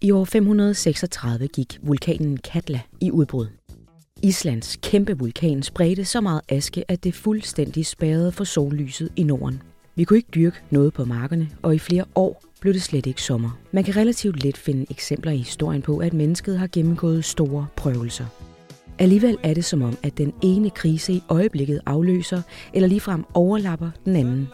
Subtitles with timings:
[0.00, 3.46] I år 536 gik vulkanen Katla i udbrud.
[4.22, 9.62] Islands kæmpe vulkan spredte så meget aske, at det fuldstændig spærrede for sollyset i Norden.
[9.94, 13.22] Vi kunne ikke dyrke noget på markerne, og i flere år blev det slet ikke
[13.22, 13.58] sommer.
[13.72, 18.26] Man kan relativt let finde eksempler i historien på, at mennesket har gennemgået store prøvelser.
[18.98, 22.42] Alligevel er det som om, at den ene krise i øjeblikket afløser
[22.74, 24.48] eller ligefrem overlapper den anden.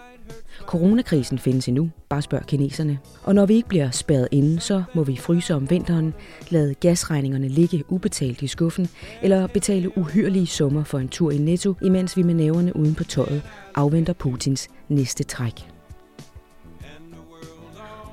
[0.67, 2.99] Coronakrisen findes endnu, bare spørg kineserne.
[3.25, 6.15] Og når vi ikke bliver spærret inde, så må vi fryse om vinteren,
[6.51, 8.89] lade gasregningerne ligge ubetalt i skuffen,
[9.23, 13.05] eller betale uhyrlige summer for en tur i Netto, imens vi med næverne uden på
[13.05, 13.43] tøjet
[13.75, 15.69] afventer Putins næste træk.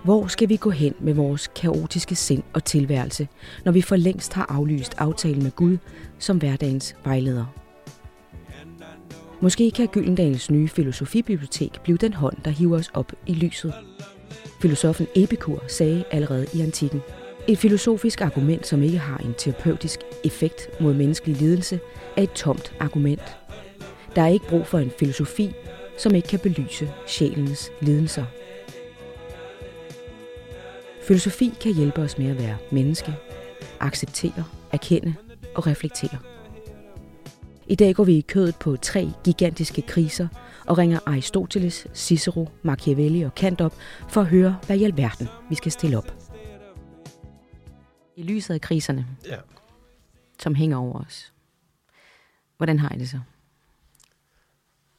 [0.03, 3.27] Hvor skal vi gå hen med vores kaotiske sind og tilværelse,
[3.65, 5.77] når vi for længst har aflyst aftalen med Gud
[6.19, 7.58] som hverdagens vejleder?
[9.41, 13.73] Måske kan Gyldendals nye filosofibibliotek blive den hånd, der hiver os op i lyset.
[14.61, 17.01] Filosofen Epikur sagde allerede i antikken,
[17.47, 21.79] et filosofisk argument, som ikke har en terapeutisk effekt mod menneskelig lidelse,
[22.17, 23.37] er et tomt argument.
[24.15, 25.53] Der er ikke brug for en filosofi,
[25.97, 28.25] som ikke kan belyse sjælens lidelser.
[31.01, 33.13] Filosofi kan hjælpe os med at være menneske,
[33.79, 35.13] acceptere, erkende
[35.55, 36.17] og reflektere.
[37.69, 40.27] I dag går vi i kødet på tre gigantiske kriser
[40.67, 43.73] og ringer Aristoteles, Cicero, Machiavelli og Kant op
[44.09, 46.15] for at høre, hvad i alverden vi skal stille op.
[48.15, 49.35] I lyset af kriserne, Ja.
[50.39, 51.33] som hænger over os,
[52.57, 53.19] hvordan har I det så?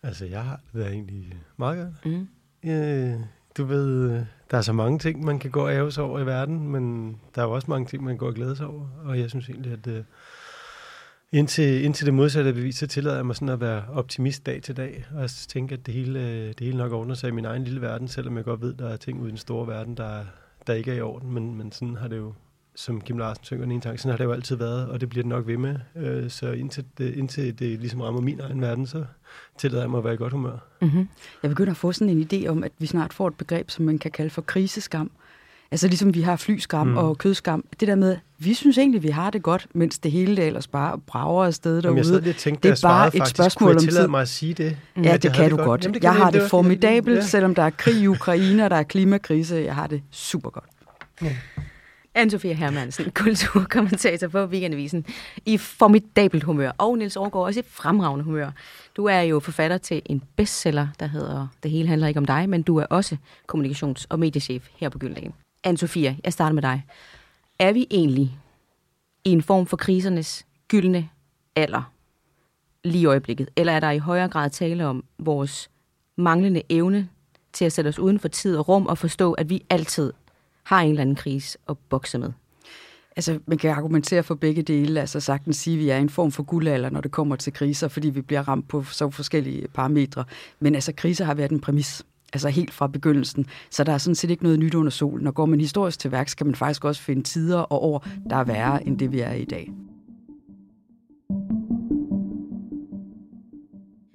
[0.02, 2.12] Altså, jeg har det egentlig meget godt.
[2.14, 2.28] Mm.
[2.70, 3.20] Øh,
[3.56, 4.10] du ved,
[4.50, 7.10] der er så mange ting, man kan gå og æve sig over i verden, men
[7.34, 8.88] der er jo også mange ting, man kan gå og glæde sig over.
[9.04, 10.04] Og jeg synes egentlig, at øh,
[11.32, 14.76] indtil, indtil det modsatte bevis, så tillader jeg mig sådan at være optimist dag til
[14.76, 15.04] dag.
[15.14, 17.80] Og tænke, at det hele, øh, det hele nok ordner sig i min egen lille
[17.80, 20.24] verden, selvom jeg godt ved, der er ting ude i den store verden, der,
[20.66, 21.32] der ikke er i orden.
[21.32, 22.32] Men, men sådan har det jo,
[22.74, 25.08] som Kim Larsen synger den ene gang, sådan har det jo altid været, og det
[25.08, 25.76] bliver det nok ved med.
[25.96, 29.04] Øh, så indtil det, indtil det ligesom rammer min egen verden, så
[29.58, 30.58] tillader jeg mig at være i godt humør.
[30.80, 31.08] Mm-hmm.
[31.42, 33.84] Jeg begynder at få sådan en idé om, at vi snart får et begreb, som
[33.84, 35.10] man kan kalde for kriseskam.
[35.72, 36.92] Altså ligesom vi har flyskam Mm.
[36.92, 36.98] mm.
[36.98, 37.64] og kødskam.
[37.80, 40.66] Det der med, vi synes egentlig, vi har det godt, mens det hele det ellers
[40.66, 41.96] bare brager afsted Jamen, derude.
[41.98, 44.06] jeg sad lige og tænkte, det er jeg bare et faktisk, spørgsmål jeg om tid.
[44.08, 44.76] mig at sige det?
[44.96, 45.82] Ja, At det jeg kan du godt.
[45.84, 47.22] Jamen, det jeg kan har det var- formidabelt, Ja.
[47.22, 49.56] selvom der er krig i Ukraine, og der er klimakrise.
[49.56, 50.64] Jeg har det super godt.
[52.18, 55.04] Anne-Sophia Hermansen, kulturkommentator på Weekendavisen,
[55.46, 56.70] i formidabelt humør.
[56.78, 58.50] Og Niels Aargaard også i fremragende humør.
[58.96, 62.48] Du er jo forfatter til en bestseller, der hedder Det hele handler ikke om dig,
[62.48, 63.16] men du er også
[63.52, 65.32] kommunikations- og mediechef her på Gyldendal.
[65.66, 66.84] Anne-Sophia, jeg starter med dig.
[67.58, 68.38] Er vi egentlig
[69.24, 71.08] i en form for krisernes gyldne
[71.56, 71.92] alder
[72.84, 73.50] lige i øjeblikket?
[73.56, 75.70] Eller er der i højere grad tale om vores
[76.16, 77.08] manglende evne
[77.52, 80.12] til at sætte os uden for tid og rum og forstå, at vi altid
[80.62, 82.32] har en eller anden krise at bokse med.
[83.16, 86.10] Altså, man kan argumentere for begge dele, altså sagtens sige, at vi er i en
[86.10, 89.68] form for guldalder, når det kommer til kriser, fordi vi bliver ramt på så forskellige
[89.68, 90.24] parametre.
[90.60, 93.46] Men altså, kriser har været en præmis, altså helt fra begyndelsen.
[93.70, 95.24] Så der er sådan set ikke noget nyt under solen.
[95.24, 98.36] Når går man historisk til værks, kan man faktisk også finde tider og år, der
[98.36, 99.72] er værre end det, vi er i dag.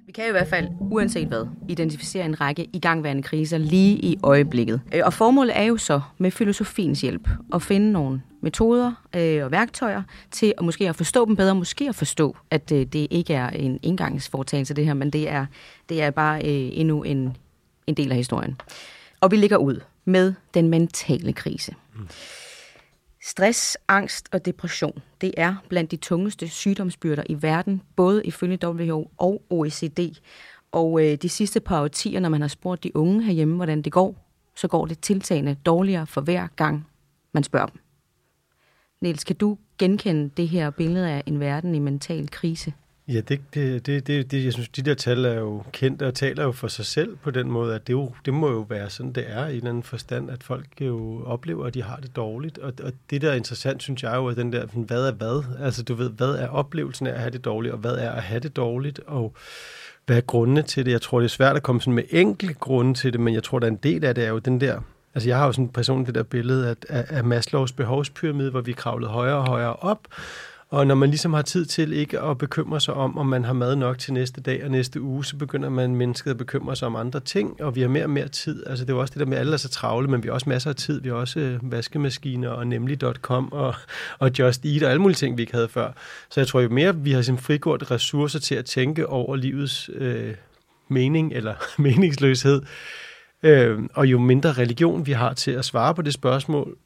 [0.06, 4.80] Vi kan i hvert fald, uanset hvad, identificere en række igangværende kriser lige i øjeblikket.
[4.94, 9.50] Øh, og formålet er jo så med filosofiens hjælp at finde nogle metoder øh, og
[9.50, 13.34] værktøjer til at måske at forstå dem bedre, måske at forstå, at øh, det ikke
[13.34, 15.46] er en indgangsforetagelse det her, men det er,
[15.88, 17.36] det er bare øh, endnu en,
[17.86, 18.60] en del af historien.
[19.20, 21.74] Og vi ligger ud med den mentale krise.
[23.22, 29.10] Stress, angst og depression, det er blandt de tungeste sygdomsbyrder i verden, både ifølge WHO
[29.16, 30.18] og OECD.
[30.72, 33.92] Og øh, de sidste par årtier, når man har spurgt de unge herhjemme, hvordan det
[33.92, 34.26] går,
[34.56, 36.86] så går det tiltagende dårligere for hver gang,
[37.32, 37.80] man spørger dem.
[39.00, 42.72] Niels, kan du genkende det her billede af en verden i mental krise?
[43.08, 46.14] Ja, det, det, det, det, det, jeg synes, de der tal er jo kendte og
[46.14, 48.90] taler jo for sig selv på den måde, at det, jo, det må jo være
[48.90, 51.96] sådan, det er i en eller anden forstand, at folk jo oplever, at de har
[51.96, 52.58] det dårligt.
[52.58, 55.44] Og, og det, der er interessant, synes jeg jo, er den der, hvad er hvad?
[55.60, 58.22] Altså, du ved, hvad er oplevelsen af at have det dårligt, og hvad er at
[58.22, 59.34] have det dårligt, og
[60.06, 60.92] hvad er grundene til det?
[60.92, 63.42] Jeg tror, det er svært at komme sådan med enkle grunde til det, men jeg
[63.42, 64.80] tror, der er en del af det er jo den der,
[65.14, 68.60] altså jeg har jo sådan personligt det der billede af, af, af Maslows behovspyramide, hvor
[68.60, 69.98] vi kravlede højere og højere op,
[70.70, 73.52] og når man ligesom har tid til ikke at bekymre sig om, om man har
[73.52, 76.86] mad nok til næste dag og næste uge, så begynder man mennesket at bekymre sig
[76.86, 78.66] om andre ting, og vi har mere og mere tid.
[78.66, 80.28] Altså det er jo også det der med, at alle er så travle, men vi
[80.28, 81.00] har også masser af tid.
[81.00, 83.74] Vi har også øh, vaskemaskiner og nemlig.com og,
[84.18, 85.92] og Just Eat og alle mulige ting, vi ikke havde før.
[86.30, 89.90] Så jeg tror jo mere, vi har sin frigjort ressourcer til at tænke over livets
[89.94, 90.34] øh,
[90.88, 92.62] mening eller meningsløshed,
[93.42, 96.76] øh, og jo mindre religion vi har til at svare på det spørgsmål,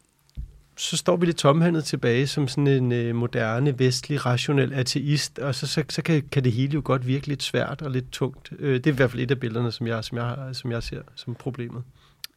[0.81, 5.55] så står vi lidt tomhændet tilbage som sådan en øh, moderne, vestlig, rationel ateist, og
[5.55, 8.53] så, så, så kan, kan det hele jo godt virke lidt svært og lidt tungt.
[8.59, 10.83] Øh, det er i hvert fald et af billederne, som jeg, som jeg, som jeg
[10.83, 11.83] ser som problemet.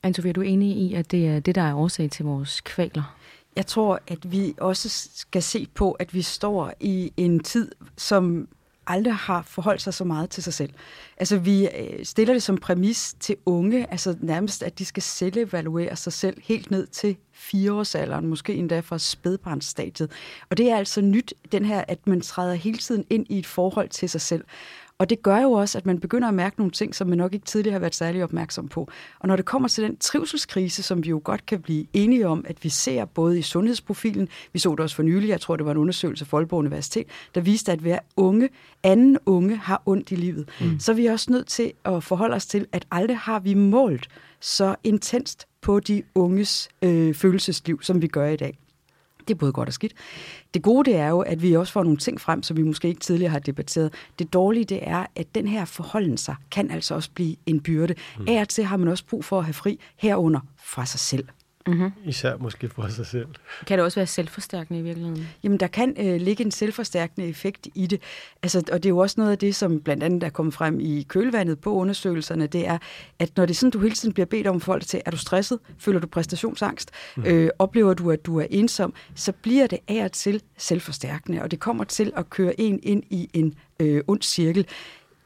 [0.08, 3.16] Anne-Sophie, er du enig i, at det er det, der er årsag til vores kvaler?
[3.56, 8.48] Jeg tror, at vi også skal se på, at vi står i en tid, som
[8.88, 10.74] aldrig har forholdt sig så meget til sig selv.
[11.18, 15.38] Altså vi øh, stiller det som præmis til unge, altså nærmest at de skal selv
[15.38, 20.12] evaluere sig selv helt ned til fireårsalderen, måske endda fra spædbarnsstadiet.
[20.50, 23.46] Og det er altså nyt, den her, at man træder hele tiden ind i et
[23.46, 24.44] forhold til sig selv.
[25.00, 27.34] Og det gør jo også, at man begynder at mærke nogle ting, som man nok
[27.34, 28.90] ikke tidligere har været særlig opmærksom på.
[29.20, 32.46] Og når det kommer til den trivselskrise, som vi jo godt kan blive enige om,
[32.48, 35.66] at vi ser både i sundhedsprofilen, vi så det også for nylig, jeg tror det
[35.66, 38.50] var en undersøgelse for Aalborg Universitet, der viste, at hver unge,
[38.84, 40.50] anden unge har ondt i livet.
[40.62, 40.80] Mm.
[40.80, 44.08] Så er vi også nødt til at forholde os til, at aldrig har vi målt
[44.40, 48.58] så intenst på de unges øh, følelsesliv, som vi gør i dag.
[49.28, 49.94] Det er både godt og skidt.
[50.54, 52.88] Det gode det er jo, at vi også får nogle ting frem, som vi måske
[52.88, 53.94] ikke tidligere har debatteret.
[54.20, 57.96] Det dårlige det er, at den her forholden sig kan altså også blive en byrde.
[58.20, 58.26] Mm.
[58.28, 61.28] Af og til har man også brug for at have fri herunder fra sig selv.
[61.68, 61.92] Mm-hmm.
[62.06, 63.28] Især måske for sig selv.
[63.68, 65.28] Kan det også være selvforstærkende i virkeligheden?
[65.44, 68.02] Jamen, der kan øh, ligge en selvforstærkende effekt i det.
[68.44, 70.80] Altså, og det er jo også noget af det, som blandt andet er kommet frem
[70.80, 72.78] i kølvandet på undersøgelserne, det er,
[73.20, 75.18] at når det er sådan, du hele tiden bliver bedt om folk til, er du
[75.18, 75.60] stresset?
[75.78, 76.92] Føler du præstationsangst?
[77.16, 77.24] Mm.
[77.26, 78.94] Øh, oplever du, at du er ensom?
[79.16, 83.04] Så bliver det af og til selvforstærkende, og det kommer til at køre en ind
[83.10, 84.68] i en øh, ond cirkel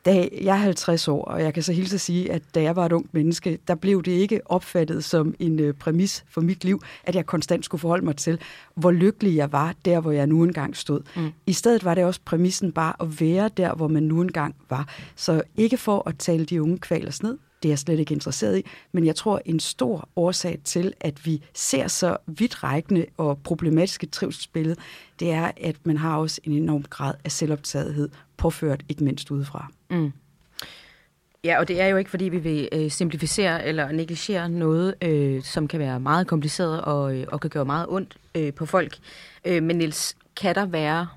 [0.08, 2.76] da jeg er 50 år, og jeg kan så hilse at sige, at da jeg
[2.76, 6.64] var et ungt menneske, der blev det ikke opfattet som en øh, præmis for mit
[6.64, 8.40] liv, at jeg konstant skulle forholde mig til,
[8.76, 11.02] hvor lykkelig jeg var der, hvor jeg nu engang stod.
[11.16, 11.32] Mm.
[11.46, 14.88] I stedet var det også præmissen bare at være der, hvor man nu engang var.
[15.16, 18.58] Så ikke for at tale de unge kvalers ned, det er jeg slet ikke interesseret
[18.58, 24.06] i, men jeg tror, en stor årsag til, at vi ser så vidtrækkende og problematiske
[24.08, 24.76] trivselsbillede,
[25.20, 29.72] det er, at man har også en enorm grad af selvoptagethed, påført ikke mindst udefra.
[29.90, 30.12] Mm.
[31.44, 35.44] Ja, og det er jo ikke, fordi vi vil øh, simplificere eller negligere noget, øh,
[35.44, 38.98] som kan være meget kompliceret og, øh, og kan gøre meget ondt øh, på folk.
[39.46, 41.08] Øh, men Niels, kan der være,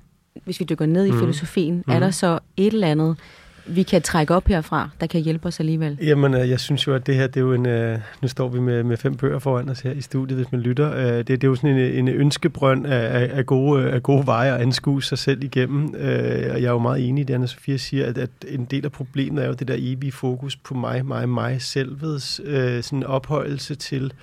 [0.43, 1.19] hvis vi dykker ned i mm.
[1.19, 1.93] filosofien, mm.
[1.93, 3.17] er der så et eller andet,
[3.65, 5.97] vi kan trække op herfra, der kan hjælpe os alligevel?
[6.01, 7.65] Jamen, øh, jeg synes jo, at det her, det er jo en...
[7.65, 10.61] Øh, nu står vi med, med fem bøger foran os her i studiet, hvis man
[10.61, 10.95] lytter.
[10.95, 14.25] Øh, det, det er jo sådan en, en ønskebrønd af, af, gode, øh, af gode
[14.25, 15.95] veje at anskue sig selv igennem.
[15.95, 18.85] Øh, og jeg er jo meget enig i det, Anna-Sophia siger, at, at en del
[18.85, 22.41] af problemet er jo det der evige fokus på mig, mig, mig, selvets
[22.85, 24.13] sådan ophøjelse til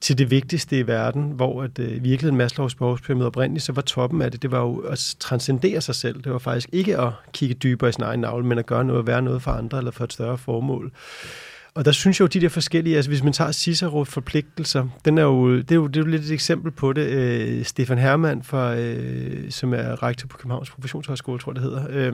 [0.00, 4.22] til det vigtigste i verden, hvor at, øh, virkelig Maslows behovspyramide oprindeligt, så var toppen
[4.22, 6.22] af det, det var jo at transcendere sig selv.
[6.22, 9.06] Det var faktisk ikke at kigge dybere i sin egen navle, men at gøre noget,
[9.06, 10.92] være noget for andre eller for et større formål.
[11.76, 15.18] Og der synes jeg jo, de der forskellige, altså hvis man tager Cicero forpligtelser, den
[15.18, 17.06] er jo, det, er jo, det er jo lidt et eksempel på det.
[17.06, 21.86] Øh, Stefan Hermann, fra, øh, som er rektor på Københavns Professionshøjskole, tror jeg det hedder,
[21.90, 22.12] øh,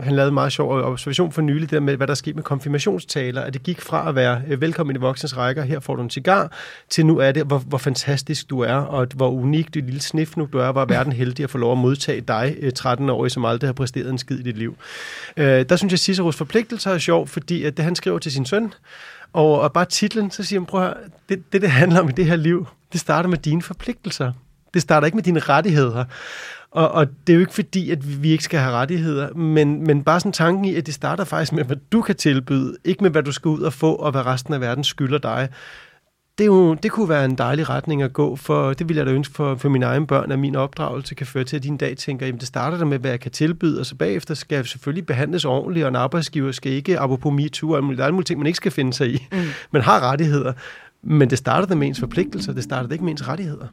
[0.00, 3.42] han lavede en meget sjov observation for nylig, der med, hvad der skete med konfirmationstaler,
[3.42, 6.10] at det gik fra at være øh, velkommen i voksens rækker, her får du en
[6.10, 6.52] cigar,
[6.88, 10.52] til nu er det, hvor, hvor fantastisk du er, og hvor unik du lille snifnuk
[10.52, 13.68] du er, hvor verden heldig at få lov at modtage dig, øh, 13-årig, som aldrig
[13.68, 14.76] har præsteret en skid i dit liv.
[15.36, 18.46] Øh, der synes jeg, Ciceros forpligtelser er sjov, fordi at det han skriver til sin
[18.46, 18.72] søn,
[19.32, 20.96] og, og bare titlen, så siger man, prøv at høre,
[21.28, 24.32] det, det, det handler om i det her liv, det starter med dine forpligtelser.
[24.74, 26.04] Det starter ikke med dine rettigheder.
[26.70, 30.04] Og, og det er jo ikke fordi, at vi ikke skal have rettigheder, men, men
[30.04, 33.10] bare sådan tanken i, at det starter faktisk med, hvad du kan tilbyde, ikke med,
[33.10, 35.48] hvad du skal ud og få, og hvad resten af verden skylder dig
[36.40, 39.06] det, er jo, det kunne være en dejlig retning at gå, for det vil jeg
[39.06, 41.76] da ønske for, for mine egne børn, at min opdragelse kan føre til, at din
[41.76, 44.56] dag tænker, jamen det starter der med, hvad jeg kan tilbyde, og så bagefter skal
[44.56, 48.24] jeg selvfølgelig behandles ordentligt, og en arbejdsgiver skal ikke, apropos MeToo, og der er mulige
[48.24, 49.26] ting, man ikke skal finde sig i.
[49.32, 49.38] Mm.
[49.70, 50.52] Man har rettigheder,
[51.02, 53.66] men det starter med ens forpligtelser, det starter ikke med ens rettigheder.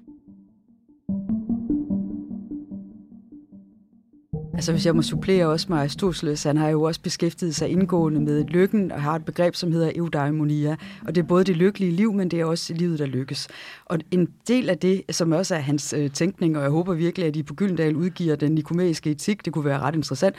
[4.58, 8.20] Altså hvis jeg må supplere også med Aristoteles, han har jo også beskæftiget sig indgående
[8.22, 10.76] med lykken og har et begreb, som hedder eudaimonia.
[11.08, 13.48] Og det er både det lykkelige liv, men det er også livet, der lykkes.
[13.86, 17.28] Og en del af det, som også er hans øh, tænkning, og jeg håber virkelig,
[17.28, 20.36] at I på Gyldendal udgiver den nikomæiske etik, det kunne være ret interessant,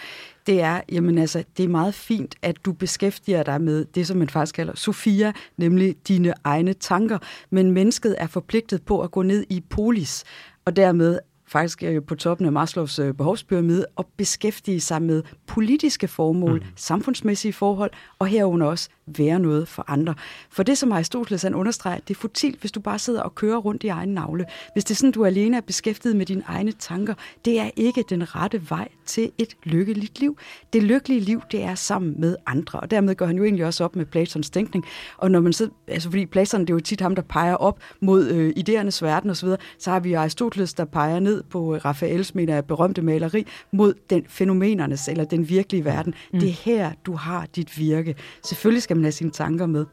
[0.47, 4.17] det er, jamen altså, det er meget fint, at du beskæftiger dig med det, som
[4.17, 7.19] man faktisk kalder Sofia, nemlig dine egne tanker.
[7.51, 10.25] Men mennesket er forpligtet på at gå ned i polis,
[10.65, 16.59] og dermed faktisk på toppen af Maslows øh, behovspyramide og beskæftige sig med politiske formål,
[16.59, 16.65] mm.
[16.77, 18.89] samfundsmæssige forhold og herunder også
[19.19, 20.15] være noget for andre.
[20.51, 23.57] For det, som Aristoteles han understreger, det er futilt, hvis du bare sidder og kører
[23.57, 24.45] rundt i egen navle.
[24.73, 28.05] Hvis det er sådan, du alene er beskæftiget med dine egne tanker, det er ikke
[28.09, 30.39] den rette vej til et lykkeligt liv.
[30.73, 32.81] Det lykkelige liv, det er sammen med andre.
[32.81, 34.85] Og dermed går han jo egentlig også op med Platons tænkning.
[35.17, 37.79] Og når man sidder, altså fordi Platon, det er jo tit ham, der peger op
[38.01, 39.49] mod øh, idéernes verden osv.,
[39.79, 44.25] så har vi Aristoteles, der peger ned på Raphaels, mener jeg, berømte maleri, mod den
[44.29, 46.15] fænomenernes, eller den virkelige verden.
[46.33, 46.41] Mm.
[46.41, 48.15] Det er her, du har dit virke.
[48.45, 49.87] Selvfølgelig skal man have sine tanker med.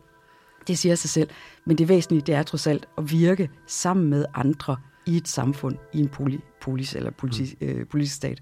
[0.68, 1.30] Det siger sig selv.
[1.66, 5.78] Men det væsentlige, det er trods alt at virke sammen med andre i et samfund,
[5.94, 7.68] i en poli, polis eller politi, mm.
[7.68, 8.42] øh, politisk stat.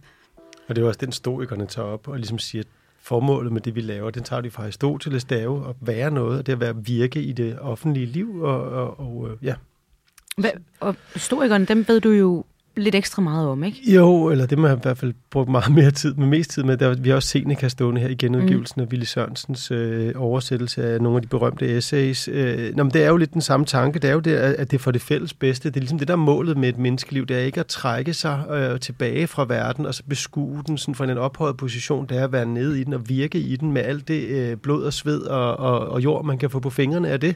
[0.67, 2.67] Og det er også den, stoikerne tager op og ligesom siger, at
[2.99, 6.11] formålet med det, vi laver, den tager de fra Aristoteles, det er jo at være
[6.11, 9.55] noget, og det er at være virke i det offentlige liv, og, og, og ja.
[10.37, 13.93] Hvad, og historikerne, dem ved du jo lidt ekstra meget om, ikke?
[13.93, 16.63] Jo, eller det må jeg i hvert fald brugt meget mere tid med, mest tid
[16.63, 16.77] med.
[16.77, 18.83] Der, vi har også Seneca stående her i genudgivelsen mm.
[18.83, 22.27] af Willy Sørensens øh, oversættelse af nogle af de berømte essays.
[22.27, 23.99] Øh, nå, men det er jo lidt den samme tanke.
[23.99, 25.69] Det er jo det, at det er for det fælles bedste.
[25.69, 27.25] Det er ligesom det, der er målet med et menneskeliv.
[27.25, 30.95] Det er ikke at trække sig øh, tilbage fra verden og så beskue den sådan
[30.95, 32.05] fra en ophøjet position.
[32.09, 34.57] Det er at være nede i den og virke i den med alt det øh,
[34.57, 37.35] blod og sved og, og, og jord, man kan få på fingrene af det.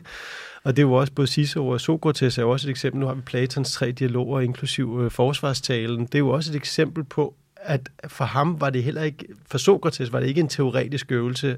[0.68, 3.00] Og det er jo også både Cicero og Sokrates er jo også et eksempel.
[3.00, 6.06] Nu har vi Platons tre dialoger, inklusiv øh, forsvarstalen.
[6.06, 9.58] Det er jo også et eksempel på, at for ham var det heller ikke, for
[9.58, 11.58] Sokrates var det ikke en teoretisk øvelse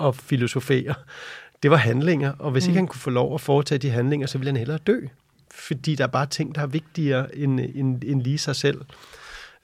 [0.00, 0.94] at filosofere.
[1.62, 2.70] Det var handlinger, og hvis mm.
[2.70, 5.00] ikke han kunne få lov at foretage de handlinger, så ville han hellere dø.
[5.50, 8.80] Fordi der er bare ting, der er vigtigere end, end, end lige sig selv.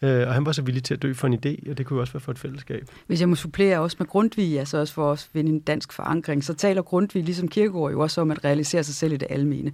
[0.02, 1.96] Øh, og han var så villig til at dø for en idé, og det kunne
[1.96, 2.88] jo også være for et fællesskab.
[3.06, 6.44] Hvis jeg må supplere også med Grundtvig, altså også for at vinde en dansk forankring,
[6.44, 9.72] så taler Grundtvig ligesom Kirkegaard jo også om at realisere sig selv i det almene.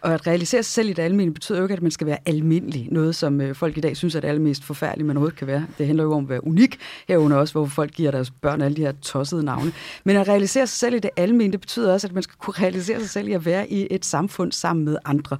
[0.00, 2.18] Og at realisere sig selv i det almene betyder jo ikke, at man skal være
[2.26, 2.88] almindelig.
[2.90, 5.66] Noget, som øh, folk i dag synes er det allermest forfærdelige, man overhovedet kan være.
[5.78, 8.76] Det handler jo om at være unik, herunder også, hvor folk giver deres børn alle
[8.76, 9.72] de her tossede navne.
[10.04, 12.54] Men at realisere sig selv i det almene, det betyder også, at man skal kunne
[12.58, 15.36] realisere sig selv i at være i et samfund sammen med andre.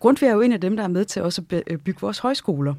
[0.00, 2.18] Grundtvig er jo en af dem, der er med til også at øh, bygge vores
[2.18, 2.74] højskoler.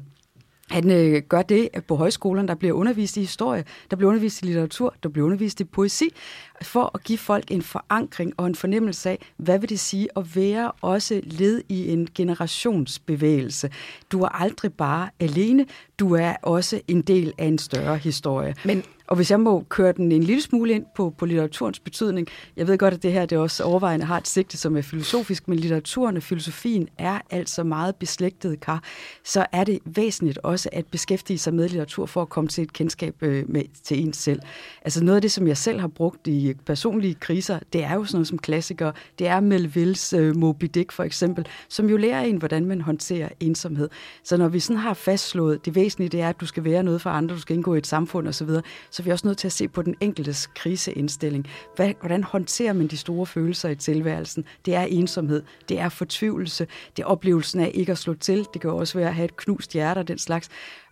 [0.72, 4.46] Han øh, gør det på højskolerne, der bliver undervist i historie, der bliver undervist i
[4.46, 6.14] litteratur, der bliver undervist i poesi,
[6.62, 10.36] for at give folk en forankring og en fornemmelse af, hvad vil det sige at
[10.36, 13.70] være også led i en generationsbevægelse.
[14.12, 15.66] Du er aldrig bare alene,
[15.98, 18.54] du er også en del af en større historie.
[18.64, 22.28] Men og hvis jeg må køre den en lille smule ind på, på litteraturens betydning,
[22.56, 25.48] jeg ved godt, at det her det også overvejende har et sigte, som er filosofisk,
[25.48, 28.82] men litteraturen og filosofien er altså meget beslægtet kar,
[29.24, 32.72] så er det væsentligt også at beskæftige sig med litteratur for at komme til et
[32.72, 34.40] kendskab øh, med, til ens selv.
[34.82, 38.04] Altså noget af det, som jeg selv har brugt i personlige kriser, det er jo
[38.04, 38.92] sådan noget som klassikere.
[39.18, 43.28] Det er Melvilles øh, Moby Dick for eksempel, som jo lærer en, hvordan man håndterer
[43.40, 43.88] ensomhed.
[44.24, 47.00] Så når vi sådan har fastslået, det væsentlige det er, at du skal være noget
[47.00, 49.38] for andre, du skal indgå i et samfund osv., så, så er vi også nødt
[49.38, 51.46] til at se på den enkeltes kriseindstilling.
[51.76, 54.44] Hvad, hvordan håndterer man de store følelser i tilværelsen?
[54.64, 56.66] Det er ensomhed, det er fortvivlelse,
[56.96, 59.36] det er oplevelsen af ikke at slå til, det kan også være at have et
[59.36, 60.48] knust hjerte og den slags.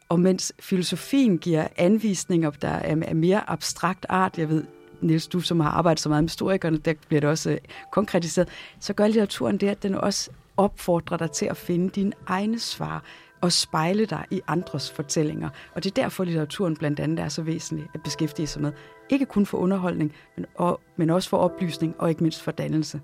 [0.08, 4.64] Og mens filosofien giver anvisninger, der er mere abstrakt art, jeg ved,
[5.00, 7.58] Niels, du som har arbejdet så meget med historikerne, der bliver det også øh,
[7.92, 8.48] konkretiseret,
[8.80, 13.04] så gør litteraturen det, at den også opfordrer dig til at finde dine egne svar
[13.40, 15.48] og spejle dig i andres fortællinger.
[15.74, 18.72] Og det er derfor, litteraturen blandt andet er så væsentlig at beskæftige sig med.
[19.10, 23.00] Ikke kun for underholdning, men, og, men også for oplysning og ikke mindst for dannelse.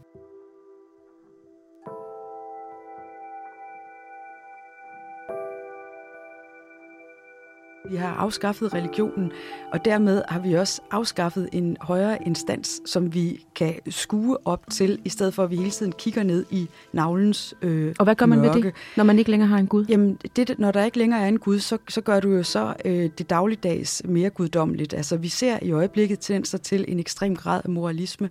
[7.90, 9.33] Vi har afskaffet religionen,
[9.73, 14.99] og dermed har vi også afskaffet en højere instans, som vi kan skue op til,
[15.05, 18.26] i stedet for at vi hele tiden kigger ned i navlens øh, Og hvad gør
[18.26, 18.55] man mørke.
[18.55, 19.87] med det, når man ikke længere har en Gud?
[19.88, 22.75] Jamen, det, når der ikke længere er en Gud, så, så gør du jo så
[22.85, 24.95] øh, det dagligdags mere guddommeligt.
[24.95, 28.31] Altså, vi ser i øjeblikket tendenser til en ekstrem grad af moralisme.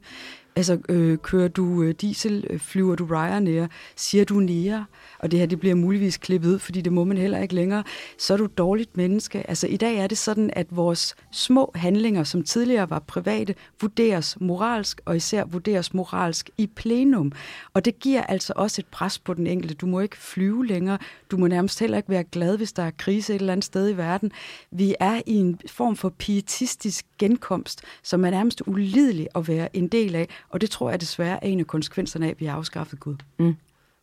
[0.58, 4.86] Altså, øh, kører du øh, diesel, øh, flyver du Ryanair, siger du nære,
[5.20, 7.84] og det her det bliver muligvis klippet ud, fordi det må man heller ikke længere,
[8.18, 9.50] så er du et dårligt menneske.
[9.50, 14.38] Altså, i dag er det sådan, at vores små handlinger, som tidligere var private, vurderes
[14.40, 17.32] moralsk, og især vurderes moralsk i plenum.
[17.74, 19.76] Og det giver altså også et pres på den enkelte.
[19.76, 20.98] Du må ikke flyve længere.
[21.32, 23.90] Du må nærmest heller ikke være glad, hvis der er krise et eller andet sted
[23.90, 24.32] i verden.
[24.72, 29.88] Vi er i en form for pietistisk genkomst, som er nærmest ulidelig at være en
[29.88, 32.58] del af, og det tror jeg desværre er en af konsekvenserne af, at vi har
[32.58, 33.16] afskaffet Gud.
[33.40, 33.56] Mm.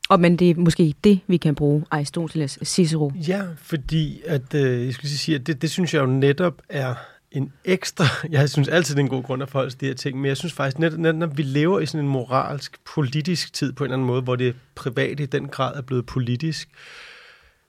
[0.09, 3.13] Og men det er måske det, vi kan bruge Aristoteles Cicero.
[3.29, 6.95] Ja, fordi at, øh, jeg skulle sige, at det, det synes jeg jo netop er
[7.33, 9.95] en ekstra, jeg synes altid, det er en god grund at forholde sig de her
[9.95, 13.53] ting, men jeg synes faktisk, netop, netop når vi lever i sådan en moralsk, politisk
[13.53, 16.69] tid på en eller anden måde, hvor det private i den grad er blevet politisk,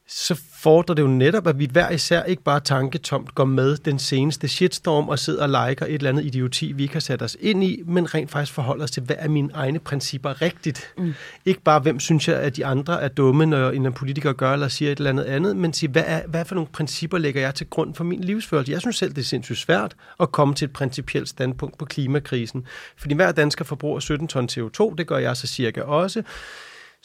[0.07, 3.99] så fordrer det jo netop, at vi hver især ikke bare tanketomt går med den
[3.99, 7.37] seneste shitstorm og sidder og liker et eller andet idioti, vi ikke har sat os
[7.39, 10.93] ind i, men rent faktisk forholder os til, hvad er mine egne principper rigtigt.
[10.97, 11.13] Mm.
[11.45, 14.67] Ikke bare, hvem synes jeg, at de andre er dumme, når en politiker gør eller
[14.67, 17.55] siger et eller andet andet, men sige, hvad, er, hvad for nogle principper lægger jeg
[17.55, 18.71] til grund for min livsførelse?
[18.71, 22.65] Jeg synes selv, det er sindssygt svært at komme til et principielt standpunkt på klimakrisen.
[22.97, 26.23] Fordi hver dansker forbruger 17 ton CO2, det gør jeg så cirka også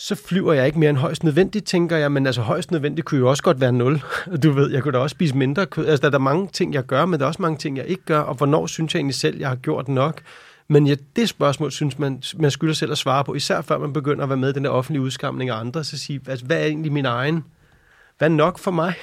[0.00, 3.18] så flyver jeg ikke mere end højst nødvendigt, tænker jeg, men altså højst nødvendigt kunne
[3.18, 4.02] jo også godt være nul.
[4.42, 5.86] Du ved, jeg kunne da også spise mindre kød.
[5.86, 7.86] Altså, der er der mange ting, jeg gør, men der er også mange ting, jeg
[7.86, 10.22] ikke gør, og hvornår synes jeg egentlig selv, jeg har gjort nok?
[10.68, 13.92] Men ja, det spørgsmål synes man, man skylder selv at svare på, især før man
[13.92, 16.60] begynder at være med i den der offentlige udskamning af andre, så sige, altså, hvad
[16.60, 17.44] er egentlig min egen?
[18.18, 18.94] Hvad er nok for mig?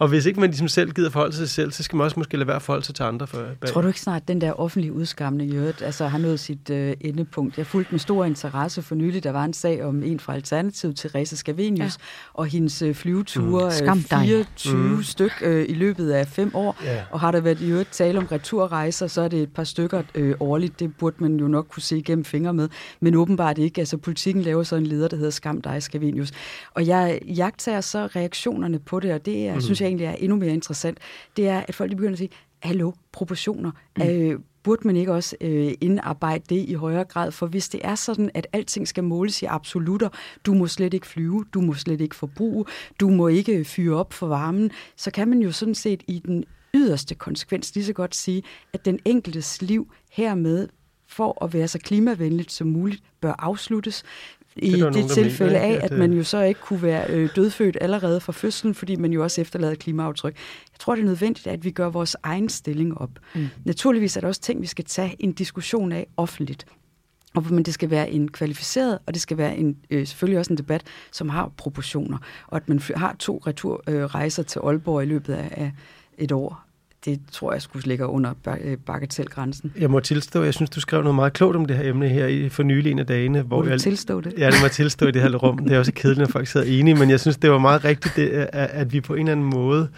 [0.00, 2.04] Og hvis ikke man ligesom selv gider forholde sig til sig selv, så skal man
[2.04, 3.26] også måske lade være at forholde sig til andre.
[3.26, 3.70] For, bag.
[3.70, 6.70] Tror du ikke snart, at den der offentlige udskamning i øvrigt, altså har nået sit
[6.70, 7.58] øh, endepunkt?
[7.58, 9.24] Jeg fulgte med stor interesse for nylig.
[9.24, 12.04] Der var en sag om en fra Alternativet, Therese Scavenius, ja.
[12.34, 14.02] og hendes øh, flyveture, mm.
[14.02, 15.02] 24 mm.
[15.02, 16.76] styk øh, i løbet af fem år.
[16.84, 17.02] Ja.
[17.10, 20.02] Og har der været i øvrigt tale om returrejser, så er det et par stykker
[20.14, 20.80] øh, årligt.
[20.80, 22.68] Det burde man jo nok kunne se igennem fingre med.
[23.00, 23.80] Men åbenbart ikke.
[23.80, 26.30] Altså politikken laver så en leder, der hedder Skam dig, Scavenius.
[26.74, 29.60] Og jeg jagter så reaktionerne på det, og det er, mm.
[29.60, 30.98] synes jeg egentlig er endnu mere interessant,
[31.36, 32.30] det er, at folk begynder at sige,
[32.62, 33.70] hallo, proportioner.
[33.96, 34.02] Mm.
[34.02, 37.32] Øh, burde man ikke også øh, indarbejde det i højere grad?
[37.32, 40.08] For hvis det er sådan, at alting skal måles i absolutter,
[40.46, 42.64] du må slet ikke flyve, du må slet ikke forbruge,
[43.00, 46.44] du må ikke fyre op for varmen, så kan man jo sådan set i den
[46.74, 48.42] yderste konsekvens lige så godt sige,
[48.72, 50.68] at den enkeltes liv hermed
[51.06, 54.02] for at være så klimavenligt som muligt bør afsluttes
[54.62, 57.78] i det, det tilfælde af, at, at man jo så ikke kunne være øh, dødfødt
[57.80, 60.34] allerede fra fødslen, fordi man jo også efterlader klimaaftryk.
[60.72, 63.10] Jeg tror, det er nødvendigt, at vi gør vores egen stilling op.
[63.34, 63.48] Mm.
[63.64, 66.66] Naturligvis er der også ting, vi skal tage en diskussion af offentligt.
[67.34, 70.52] Og, men det skal være en kvalificeret, og det skal være en, øh, selvfølgelig også
[70.52, 72.18] en debat, som har proportioner.
[72.46, 75.72] Og at man har to returrejser øh, til Aalborg i løbet af, af
[76.18, 76.69] et år,
[77.04, 79.72] det tror jeg skulle ligge under øh, bagatelgrænsen.
[79.78, 82.26] Jeg må tilstå, jeg synes, du skrev noget meget klogt om det her emne her
[82.26, 83.42] i for nylig en af dagene.
[83.42, 84.34] Hvor må du jeg, tilstå det?
[84.38, 85.58] Ja, det må tilstå i det her rum.
[85.58, 88.16] Det er også kedeligt, når folk sidder enige, men jeg synes, det var meget rigtigt,
[88.16, 89.88] det, at vi på en eller anden måde,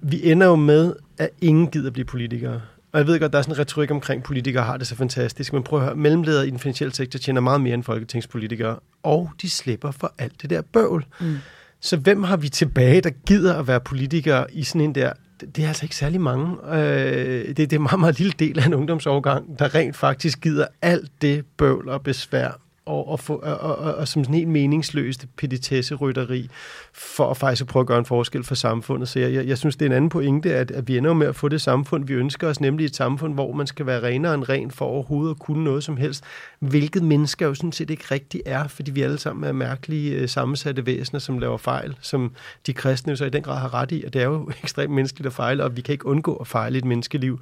[0.00, 2.60] vi ender jo med, at ingen gider blive politikere.
[2.92, 5.52] Og jeg ved godt, der er sådan en retorik omkring, politikere har det så fantastisk,
[5.52, 9.30] men prøv at høre, mellemledere i den finansielle sektor tjener meget mere end folketingspolitikere, og
[9.42, 11.06] de slipper for alt det der bøvl.
[11.20, 11.36] Mm.
[11.80, 15.12] Så hvem har vi tilbage, der gider at være politikere i sådan en der
[15.56, 16.56] det er altså ikke særlig mange.
[16.72, 20.40] Øh, det, det er en meget, meget lille del af en ungdomsårgang, der rent faktisk
[20.40, 24.34] gider alt det bøvl og besvær og, og, få, og, og, og, og som sådan
[24.34, 26.48] helt meningsløst petitesserytteri
[26.92, 29.08] for at faktisk prøve at gøre en forskel for samfundet.
[29.08, 31.26] Så jeg, jeg, jeg synes, det er en anden pointe, at, at vi ender med
[31.26, 34.34] at få det samfund, vi ønsker os, nemlig et samfund, hvor man skal være renere
[34.34, 36.24] end ren for overhovedet at kunne noget som helst,
[36.58, 40.28] hvilket mennesker jo sådan set ikke rigtig er, fordi vi alle sammen er mærkelige øh,
[40.28, 42.32] sammensatte væsener, som laver fejl, som
[42.66, 44.92] de kristne jo så i den grad har ret i, og det er jo ekstremt
[44.94, 47.40] menneskeligt at fejle, og vi kan ikke undgå at fejle et menneskeliv.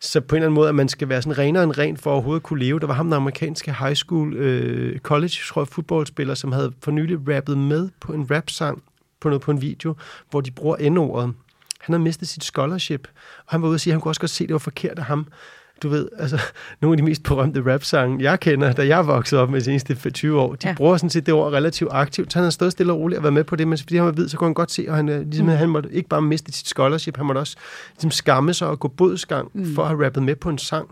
[0.00, 2.10] Så på en eller anden måde, at man skal være sådan renere end ren for
[2.10, 2.80] overhovedet at kunne leve.
[2.80, 6.90] Der var ham, den amerikanske high school, øh, college, tror jeg, fodboldspiller, som havde for
[6.90, 8.82] nylig rappet med på en rap-sang,
[9.20, 9.94] på, noget, på en video,
[10.30, 11.34] hvor de bruger N-ordet.
[11.80, 13.08] Han havde mistet sit scholarship,
[13.46, 14.58] og han var ude og sige, at han kunne også godt se, at det var
[14.58, 15.26] forkert af ham.
[15.82, 16.40] Du ved, altså,
[16.80, 20.10] nogle af de mest berømte rap-sange, jeg kender, da jeg voksede op med de seneste
[20.10, 20.74] 20 år, de ja.
[20.74, 22.32] bruger sådan set det ord relativt aktivt.
[22.32, 24.06] Så han har stået stille og roligt og været med på det, men fordi han
[24.06, 25.52] var ved, så kunne han godt se, at han, øh, ligesom, mm.
[25.52, 27.56] han måtte ikke bare miste sit scholarship, han måtte også
[27.94, 29.74] ligesom, skamme sig og gå bodsgang mm.
[29.74, 30.90] for at have rappet med på en sang.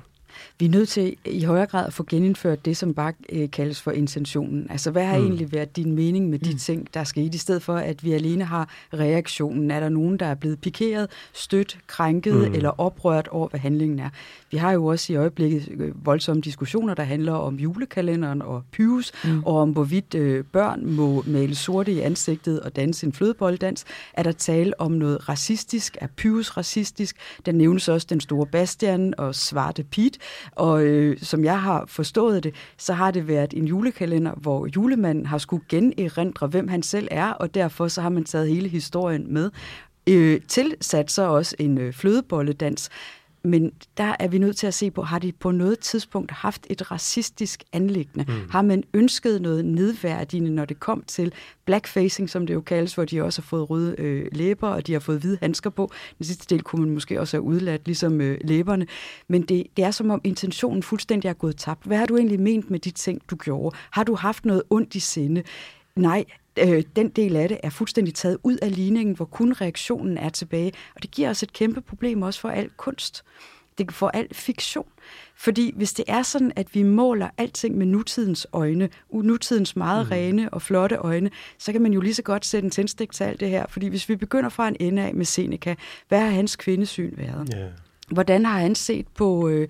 [0.59, 3.83] Vi er nødt til i højere grad at få genindført det, som bare øh, kaldes
[3.83, 4.67] for intentionen.
[4.71, 5.25] Altså, hvad har mm.
[5.25, 6.59] egentlig været din mening med de mm.
[6.59, 9.71] ting, der er sket, i stedet for, at vi alene har reaktionen?
[9.71, 12.55] Er der nogen, der er blevet pikeret, stødt, krænket mm.
[12.55, 14.09] eller oprørt over, hvad handlingen er?
[14.51, 19.13] Vi har jo også i øjeblikket øh, voldsomme diskussioner, der handler om julekalenderen og pyrus,
[19.25, 19.43] mm.
[19.45, 23.85] og om hvorvidt øh, børn må male sorte i ansigtet og danse en flødebolddans.
[24.13, 25.97] Er der tale om noget racistisk?
[26.01, 27.17] Er pyrus racistisk?
[27.47, 30.19] Der nævnes også den store Bastian og Svarte Pete.
[30.53, 35.27] Og øh, som jeg har forstået det, så har det været en julekalender, hvor julemanden
[35.27, 39.33] har skulle generindre, hvem han selv er, og derfor så har man taget hele historien
[39.33, 39.51] med.
[40.09, 42.91] Øh, tilsat så også en øh, flødebolledans,
[43.47, 46.67] men der er vi nødt til at se på, har de på noget tidspunkt haft
[46.71, 48.33] et racistisk anlæggende?
[48.33, 48.51] Mm.
[48.51, 51.33] Har man ønsket noget nedværdigende, når det kom til
[51.65, 54.93] blackfacing, som det jo kaldes, hvor de også har fået røde øh, læber, og de
[54.93, 55.91] har fået hvide handsker på.
[56.19, 58.87] Den sidste del kunne man måske også have udladt, ligesom øh, læberne.
[59.29, 61.87] Men det, det er som om intentionen fuldstændig er gået tabt.
[61.87, 63.77] Hvad har du egentlig ment med de ting, du gjorde?
[63.91, 65.43] Har du haft noget ondt i sinde?
[65.97, 66.25] Nej,
[66.59, 70.29] øh, den del af det er fuldstændig taget ud af ligningen, hvor kun reaktionen er
[70.29, 70.73] tilbage.
[70.95, 73.25] Og det giver os et kæmpe problem også for al kunst.
[73.79, 74.87] det får al fiktion.
[75.35, 80.11] Fordi hvis det er sådan, at vi måler alting med nutidens øjne, nutidens meget mm.
[80.11, 83.25] rene og flotte øjne, så kan man jo lige så godt sætte en tændstik til
[83.25, 83.67] alt det her.
[83.69, 85.75] Fordi hvis vi begynder fra en ende af med Seneca,
[86.09, 87.49] hvad har hans kvindesyn været?
[87.57, 87.71] Yeah.
[88.13, 89.69] Hvordan har han set på, øh,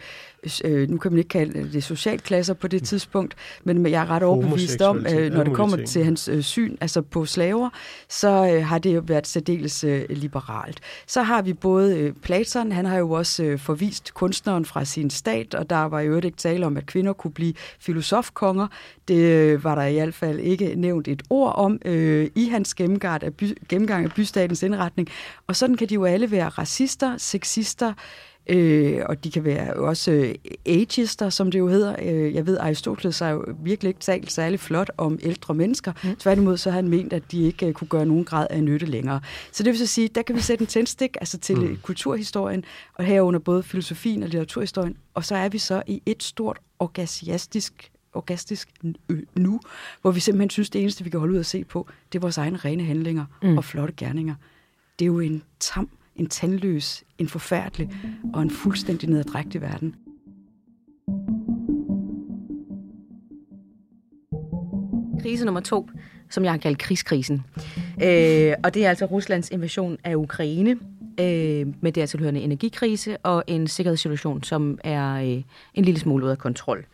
[0.64, 4.22] øh, nu kan man ikke kalde det socialklasser på det tidspunkt, men jeg er ret
[4.22, 7.70] overbevist om, øh, når det kommer til hans øh, syn altså på slaver,
[8.09, 10.81] så øh, har det jo været særdeles øh, liberalt.
[11.07, 15.11] Så har vi både øh, Platon, han har jo også øh, forvist kunstneren fra sin
[15.11, 18.66] stat, og der var jo ikke tale om, at kvinder kunne blive filosofkonger.
[19.09, 22.75] Det øh, var der i hvert fald ikke nævnt et ord om øh, i hans
[22.75, 25.09] gennemgang af, by, gennemgang af bystatens indretning.
[25.46, 27.92] Og sådan kan de jo alle være racister, sexister,
[28.49, 30.35] Øh, og de kan være også øh,
[30.67, 31.97] ageister, som det jo hedder.
[32.03, 35.93] Øh, jeg ved, Aristoteles har jo virkelig ikke talt særlig flot om ældre mennesker.
[36.05, 36.17] Mm.
[36.17, 38.87] Tværtimod så har han ment, at de ikke øh, kunne gøre nogen grad af nytte
[38.87, 39.21] længere.
[39.53, 41.79] Så det vil så sige, der kan vi sætte en tændstik altså til mm.
[41.83, 44.97] kulturhistorien, og herunder både filosofien og litteraturhistorien.
[45.15, 48.69] Og så er vi så i et stort orgastisk orgastisk
[49.35, 49.61] nu,
[50.03, 52.21] hvor vi simpelthen synes, det eneste, vi kan holde ud at se på, det er
[52.21, 53.59] vores egne rene handlinger mm.
[53.59, 54.35] og flotte gerninger.
[54.99, 57.91] Det er jo en tam en tandløs, en forfærdelig
[58.35, 59.95] og en fuldstændig nedadrægtig verden.
[65.23, 65.89] Krise nummer to,
[66.31, 67.45] som jeg har kaldt krigskrisen.
[68.03, 70.71] Øh, og det er altså Ruslands invasion af Ukraine,
[71.21, 75.43] øh, med det tilhørende energikrise og en sikkerhedssituation, som er øh,
[75.75, 76.87] en lille smule ud af kontrol.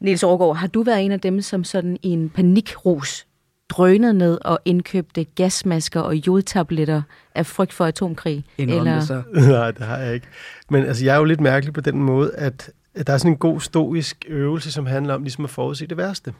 [0.00, 3.26] Niels Aargaard, har du været en af dem, som sådan i en panikrus
[3.68, 7.02] drønede ned og indkøbte gasmasker og jodtabletter
[7.34, 8.44] af frygt for atomkrig?
[8.58, 9.00] Eller?
[9.00, 9.22] Så.
[9.34, 10.26] Nej, det har jeg ikke.
[10.70, 12.70] Men altså, jeg er jo lidt mærkelig på den måde, at
[13.06, 16.32] der er sådan en god stoisk øvelse, som handler om ligesom at forudse det værste.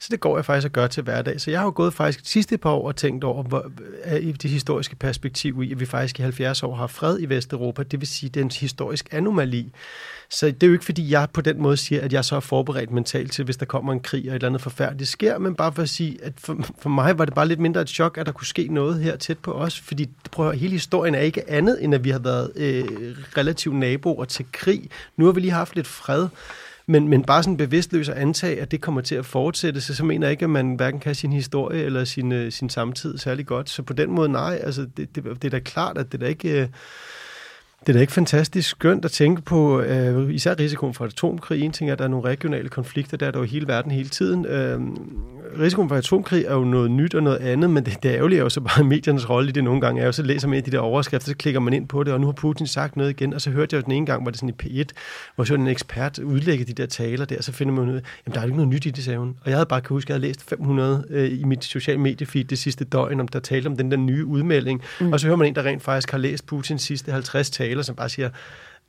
[0.00, 1.40] Så det går jeg faktisk at gøre til hverdag.
[1.40, 3.70] Så jeg har jo gået faktisk de sidste par år og tænkt over, hvor,
[4.04, 7.26] øh, i det historiske perspektiv i, at vi faktisk i 70 år har fred i
[7.28, 7.82] Vesteuropa.
[7.82, 9.72] Det vil sige, det er en historisk anomali.
[10.30, 12.40] Så det er jo ikke, fordi jeg på den måde siger, at jeg så er
[12.40, 15.54] forberedt mentalt til, hvis der kommer en krig og et eller andet forfærdeligt sker, men
[15.54, 18.18] bare for at sige, at for, for mig var det bare lidt mindre et chok,
[18.18, 21.20] at der kunne ske noget her tæt på os, fordi prøv at, hele historien er
[21.20, 22.84] ikke andet, end at vi har været øh,
[23.36, 24.90] relativt naboer til krig.
[25.16, 26.28] Nu har vi lige haft lidt fred.
[26.90, 30.04] Men, men bare sådan bevidstløs at antage, at det kommer til at fortsætte, så, så
[30.04, 33.46] mener jeg ikke, at man hverken kan sin historie eller sin, øh, sin samtid særlig
[33.46, 33.70] godt.
[33.70, 36.24] Så på den måde, nej, altså det, det, det er da klart, at det er
[36.24, 36.62] da ikke...
[36.62, 36.68] Øh,
[37.80, 41.62] det er da ikke fantastisk skønt at tænke på, øh, især risikoen for atomkrig.
[41.62, 43.90] En ting er, at der er nogle regionale konflikter, der er der jo hele verden
[43.90, 44.46] hele tiden.
[44.46, 44.80] Øh,
[45.60, 48.42] risikoen for atomkrig er jo noget nyt og noget andet, men det, det ærgerlige er
[48.42, 50.02] jo så bare mediernes rolle i det nogle gange.
[50.02, 52.12] Er jo så læser man i de der overskrifter, så klikker man ind på det,
[52.12, 54.24] og nu har Putin sagt noget igen, og så hørte jeg jo den ene gang,
[54.24, 54.84] var det sådan i P1,
[55.34, 58.00] hvor så en ekspert udlægge de der taler der, og så finder man ud af,
[58.26, 59.36] jamen der er jo ikke noget nyt i det, sagde hun.
[59.40, 62.00] Og jeg havde bare kan huske, at jeg havde læst 500 øh, i mit sociale
[62.00, 65.12] mediefeed det sidste døgn, om der talte om den der nye udmelding, mm.
[65.12, 67.96] og så hører man en, der rent faktisk har læst Putins sidste 50 taler, som
[67.96, 68.30] bare siger,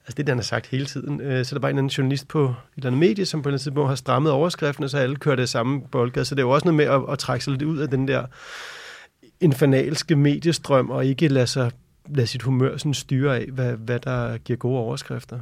[0.01, 1.21] altså det, der han har sagt hele tiden.
[1.21, 3.57] Øh, så der var en anden journalist på et eller andet medie, som på en
[3.57, 6.25] tidspunkt har strammet overskriften, så alle kører det samme boldgade.
[6.25, 8.07] Så det er jo også noget med at, at trække sig lidt ud af den
[8.07, 8.25] der
[9.39, 11.71] infernalske mediestrøm, og ikke lade, sig,
[12.09, 15.39] lade sit humør sådan styre af, hvad, hvad der giver gode overskrifter.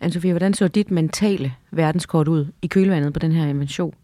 [0.00, 3.94] anne Sofie, hvordan så dit mentale verdenskort ud i kølvandet på den her invention?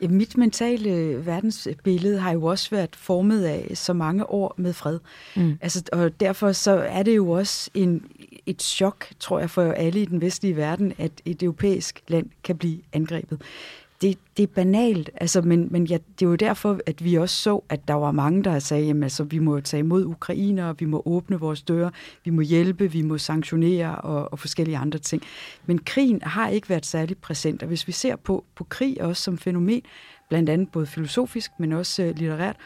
[0.00, 4.98] Ja, mit mentale verdensbillede har jo også været formet af så mange år med fred.
[5.36, 5.58] Mm.
[5.60, 8.04] Altså, og derfor så er det jo også en,
[8.46, 12.56] et chok, tror jeg, for alle i den vestlige verden, at et europæisk land kan
[12.56, 13.42] blive angrebet
[14.08, 17.36] det, det er banalt, altså, men, men ja, det er jo derfor, at vi også
[17.36, 20.84] så, at der var mange, der sagde, at altså, vi må tage imod ukrainere, vi
[20.84, 21.90] må åbne vores døre,
[22.24, 25.22] vi må hjælpe, vi må sanktionere og, og forskellige andre ting.
[25.66, 29.22] Men krigen har ikke været særlig præsent, og hvis vi ser på, på krig også
[29.22, 29.82] som fænomen,
[30.28, 32.56] blandt andet både filosofisk, men også øh, litterært,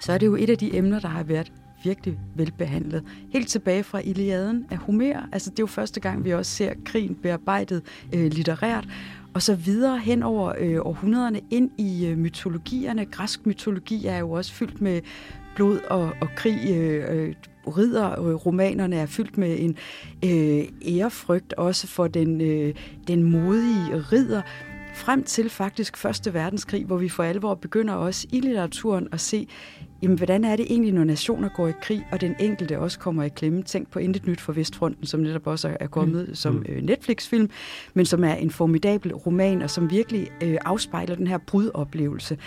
[0.00, 1.52] så er det jo et af de emner, der har været
[1.84, 3.04] virkelig velbehandlet.
[3.32, 5.28] Helt tilbage fra Iliaden af Homer.
[5.32, 7.82] Altså det er jo første gang, vi også ser krigen bearbejdet
[8.14, 8.88] øh, litterært
[9.34, 13.04] og så videre hen over øh, århundrederne ind i øh, mytologierne.
[13.04, 15.00] Græsk mytologi er jo også fyldt med
[15.56, 16.70] blod og, og krig.
[16.70, 17.34] Øh, øh
[17.66, 19.76] ridder, romanerne er fyldt med en
[20.24, 20.64] øh,
[20.98, 22.74] ærefrygt også for den, øh,
[23.06, 24.42] den modige ridder
[24.94, 29.48] frem til faktisk Første Verdenskrig, hvor vi for alvor begynder også i litteraturen at se
[30.04, 33.22] jamen hvordan er det egentlig, når nationer går i krig, og den enkelte også kommer
[33.22, 33.62] i klemme?
[33.62, 36.34] Tænk på Intet Nyt for Vestfronten, som netop også er kommet mm.
[36.34, 36.64] som mm.
[36.68, 37.50] øh, Netflix-film,
[37.94, 42.38] men som er en formidabel roman, og som virkelig øh, afspejler den her brudoplevelse.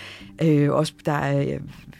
[0.43, 1.57] Øh, også der er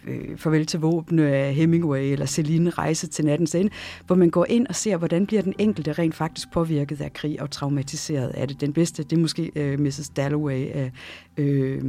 [0.08, 3.72] øh, Farvel til våben af Hemingway, eller Celine Rejse til nattens ende,
[4.08, 7.41] hvor man går ind og ser, hvordan bliver den enkelte rent faktisk påvirket af krig
[7.41, 8.62] og traumatiseret af det.
[8.62, 10.10] Den bedste, det er måske øh, Mrs.
[10.10, 10.91] Dalloway af
[11.38, 11.82] øh,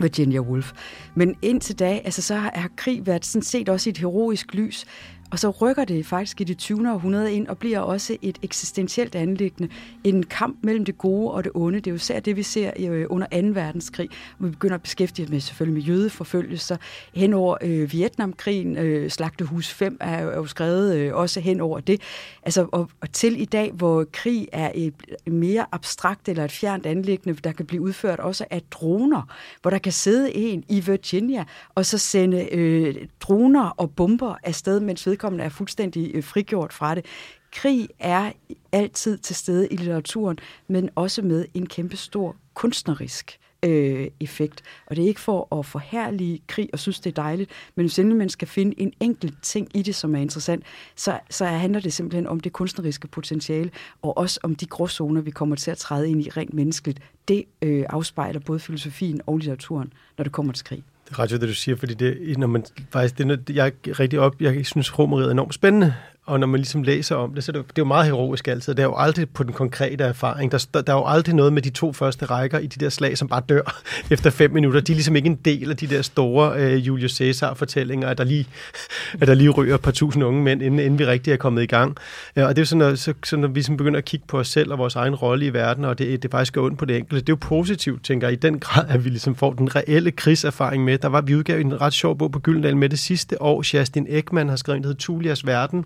[0.00, 0.72] Virginia Woolf.
[1.14, 4.84] Men indtil da, altså, så har krig været sådan set også et heroisk lys,
[5.30, 6.92] og så rykker det faktisk i det 20.
[6.92, 9.72] århundrede ind og bliver også et eksistentielt anlæggende.
[10.04, 11.78] En kamp mellem det gode og det onde.
[11.78, 13.60] Det er jo især det, vi ser øh, under 2.
[13.60, 14.08] verdenskrig.
[14.38, 16.76] Vi begynder at beskæftige os med selvfølgelig med jødeforfølgelser.
[17.14, 21.60] Hen over øh, Vietnamkrigen, øh, Slagtehus 5 er jo, er jo skrevet øh, også hen
[21.60, 22.00] over det.
[22.42, 24.94] Altså, og, og til i dag, hvor krig er et
[25.26, 29.22] mere abstrakt eller et fjernt anlæggende, der kan blive udført også af droner,
[29.62, 34.80] hvor der kan sidde en i Virginia og så sende øh, droner og bomber afsted,
[34.80, 37.04] mens vedkommende er fuldstændig øh, frigjort fra det.
[37.52, 38.32] Krig er
[38.72, 44.62] altid til stede i litteraturen, men også med en kæmpe stor kunstnerisk øh, effekt.
[44.86, 47.98] Og det er ikke for at forhærlige krig og synes, det er dejligt, men hvis
[47.98, 50.64] man skal finde en enkelt ting i det, som er interessant,
[50.96, 53.70] så, så handler det simpelthen om det kunstneriske potentiale,
[54.02, 57.00] og også om de gråzoner, vi kommer til at træde ind i rent menneskeligt.
[57.28, 60.84] Det øh, afspejler både filosofien og litteraturen, når det kommer til krig.
[61.14, 64.34] Det ret det du siger, fordi det, når man faktisk, det, jeg er rigtig op,
[64.40, 65.94] jeg synes, romeriet er enormt spændende,
[66.26, 68.74] og når man ligesom læser om det, så det, det er jo meget heroisk altid.
[68.74, 70.52] Det er jo aldrig på den konkrete erfaring.
[70.52, 72.88] Der, der, der er jo aldrig noget med de to første rækker i de der
[72.88, 74.80] slag, som bare dør efter fem minutter.
[74.80, 78.24] De er ligesom ikke en del af de der store øh, Julius Caesar-fortællinger, at der,
[78.24, 78.48] lige,
[79.20, 81.62] at der lige ryger et par tusind unge mænd, inden, inden vi rigtig er kommet
[81.62, 81.96] i gang.
[82.36, 84.26] Ja, og det er jo sådan, at, så, så når vi sådan begynder at kigge
[84.26, 86.78] på os selv og vores egen rolle i verden, og det, det faktisk går ondt
[86.78, 89.34] på det enkelte, det er jo positivt, tænker jeg, i den grad, at vi ligesom
[89.34, 90.98] får den reelle krigserfaring med.
[90.98, 93.76] Der var, vi udgav en ret sjov bog på Gyldendal med det sidste år.
[93.76, 95.84] Justin Ekman har skrevet, der hedder Tulias Verden,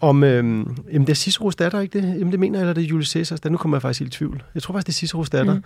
[0.00, 0.36] om, øh,
[0.92, 2.08] jamen det er Ciceros datter, ikke det?
[2.18, 3.50] Jamen det mener jeg, eller det er Julius Caesars datter.
[3.50, 4.42] Nu kommer jeg faktisk helt i tvivl.
[4.54, 5.54] Jeg tror faktisk, det er Ciceros datter.
[5.54, 5.62] Mm.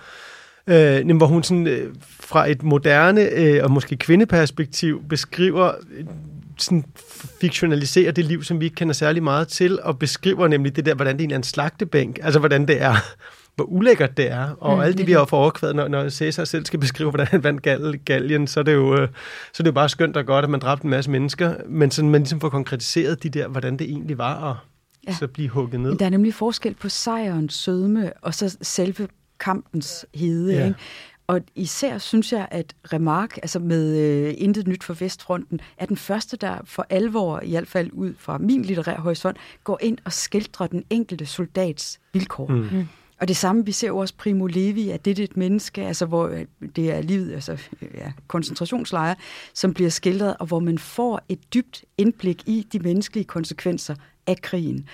[0.67, 5.73] Øh, hvor hun sådan, øh, fra et moderne øh, og måske kvindeperspektiv beskriver
[6.59, 6.85] sådan
[7.41, 10.95] fiktionaliserer det liv, som vi ikke kender særlig meget til, og beskriver nemlig det der,
[10.95, 12.95] hvordan det er en slagtebænk, altså hvordan det er
[13.57, 14.51] hvor ulækkert det er.
[14.61, 17.45] Og mm, alle de, vi har overkvædet, når, når Cæsar selv skal beskrive, hvordan han
[17.45, 19.09] vandt Gall, Gallien, så er, det jo, øh,
[19.53, 21.55] så er det jo bare skønt og godt, at man dræbte en masse mennesker.
[21.69, 24.57] Men sådan, man ligesom får konkretiseret de der, hvordan det egentlig var at
[25.07, 25.15] ja.
[25.15, 25.99] så blive hugget ned.
[25.99, 29.09] Der er nemlig forskel på sejrens sødme, og så selve
[29.41, 30.55] kampens hede.
[30.55, 30.67] Ja.
[30.67, 30.79] Ikke?
[31.27, 35.97] Og især synes jeg, at Remark, altså med øh, Intet Nyt for Vestfronten, er den
[35.97, 40.13] første, der for alvor, i hvert fald ud fra min litterære horisont, går ind og
[40.13, 42.47] skildrer den enkelte soldats vilkår.
[42.47, 42.89] Mm.
[43.21, 46.07] Og det samme, vi ser jo også Primo Levi, at det er et menneske, altså
[46.07, 46.45] hvor øh,
[46.77, 49.17] det er livet, altså øh, ja, koncentrationslejre,
[49.55, 53.95] som bliver skildret, og hvor man får et dybt indblik i de menneskelige konsekvenser
[54.27, 54.89] af krigen.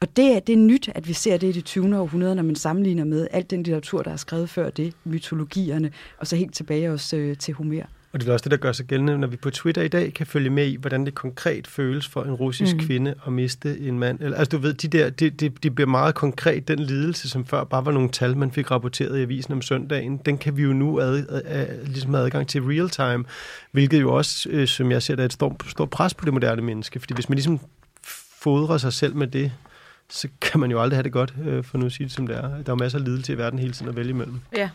[0.00, 1.98] Og det er, det er nyt, at vi ser det i det 20.
[1.98, 6.26] århundrede, når man sammenligner med alt den litteratur, der er skrevet før det, mytologierne, og
[6.26, 7.82] så helt tilbage også øh, til Homer.
[8.16, 10.12] Og det er også det, der gør sig gældende, når vi på Twitter i dag
[10.14, 12.80] kan følge med i, hvordan det konkret føles for en russisk mm.
[12.80, 14.20] kvinde at miste en mand.
[14.20, 16.68] Eller, altså du ved, de der, de, de, de bliver meget konkret.
[16.68, 20.16] Den lidelse, som før bare var nogle tal, man fik rapporteret i avisen om søndagen,
[20.16, 23.24] den kan vi jo nu ad, ad, ad, ligesom have adgang til real time,
[23.72, 26.62] hvilket jo også, øh, som jeg ser, er et stort, stort pres på det moderne
[26.62, 27.00] menneske.
[27.00, 27.60] Fordi hvis man ligesom
[28.40, 29.52] fodrer sig selv med det,
[30.10, 32.26] så kan man jo aldrig have det godt, øh, for nu at sige det som
[32.26, 32.62] det er.
[32.62, 34.40] Der er masser af lidelse i verden hele tiden at vælge imellem.
[34.56, 34.70] Ja.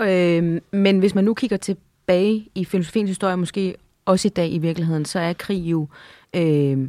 [0.00, 1.76] Øh, men hvis man nu kigger til
[2.08, 5.88] tilbage i filosofiens historie, måske også i dag i virkeligheden, så er krig jo...
[6.34, 6.88] Øh,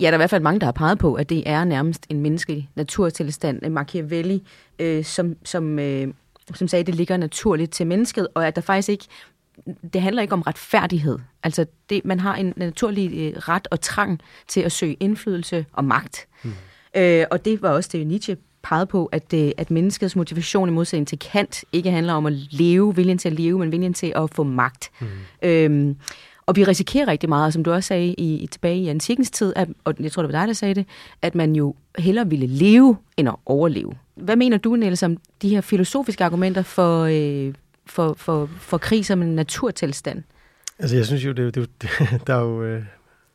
[0.00, 2.06] ja, der er i hvert fald mange, der har peget på, at det er nærmest
[2.08, 3.68] en menneskelig naturtilstand.
[3.68, 4.42] Machiavelli,
[4.78, 6.08] øh, som, som, øh,
[6.54, 9.04] som sagde, at det ligger naturligt til mennesket, og at der faktisk ikke
[9.92, 11.18] det handler ikke om retfærdighed.
[11.42, 15.84] Altså, det, man har en naturlig øh, ret og trang til at søge indflydelse og
[15.84, 16.26] magt.
[16.42, 16.52] Mm.
[16.96, 18.36] Øh, og det var også det, Nietzsche
[18.70, 22.32] peget på, at, øh, at menneskets motivation i modsætning til Kant ikke handler om at
[22.50, 24.90] leve, viljen til at leve, men viljen til at få magt.
[25.00, 25.06] Mm.
[25.42, 25.96] Øhm,
[26.46, 29.68] og vi risikerer rigtig meget, som du også sagde i, tilbage i antikens tid, at,
[29.84, 30.86] og jeg tror, det var dig, der sagde det,
[31.22, 33.92] at man jo hellere ville leve, end at overleve.
[34.14, 37.54] Hvad mener du, Niels, om de her filosofiske argumenter for, øh,
[37.86, 40.22] for, for, for krig som en naturtilstand?
[40.78, 41.90] Altså, jeg synes jo, det, det, det
[42.26, 42.64] der er jo...
[42.64, 42.82] Øh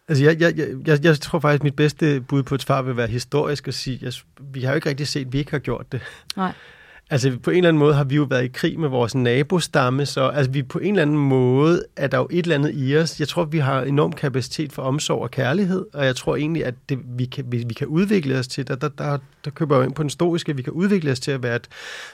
[0.07, 2.97] Altså, jeg, jeg, jeg, jeg tror faktisk, at mit bedste bud på et svar vil
[2.97, 5.59] være historisk at sige, at vi har jo ikke rigtig set, at vi ikke har
[5.59, 6.01] gjort det.
[6.37, 6.51] Nej.
[7.09, 10.05] Altså, på en eller anden måde har vi jo været i krig med vores nabostamme,
[10.05, 12.97] så altså, vi på en eller anden måde er der jo et eller andet i
[12.97, 13.19] os.
[13.19, 16.73] Jeg tror, vi har enorm kapacitet for omsorg og kærlighed, og jeg tror egentlig, at
[16.89, 19.81] det, vi, kan, vi, vi kan udvikle os til, der, der, der, der køber jeg
[19.81, 21.67] jo ind på den historiske, vi kan udvikle os til at være et,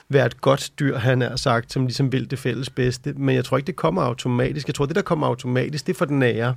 [0.08, 3.12] være et godt dyr, han er sagt, som ligesom vil det fælles bedste.
[3.12, 4.66] Men jeg tror ikke, det kommer automatisk.
[4.66, 6.54] Jeg tror, det, der kommer automatisk, det er for den nære.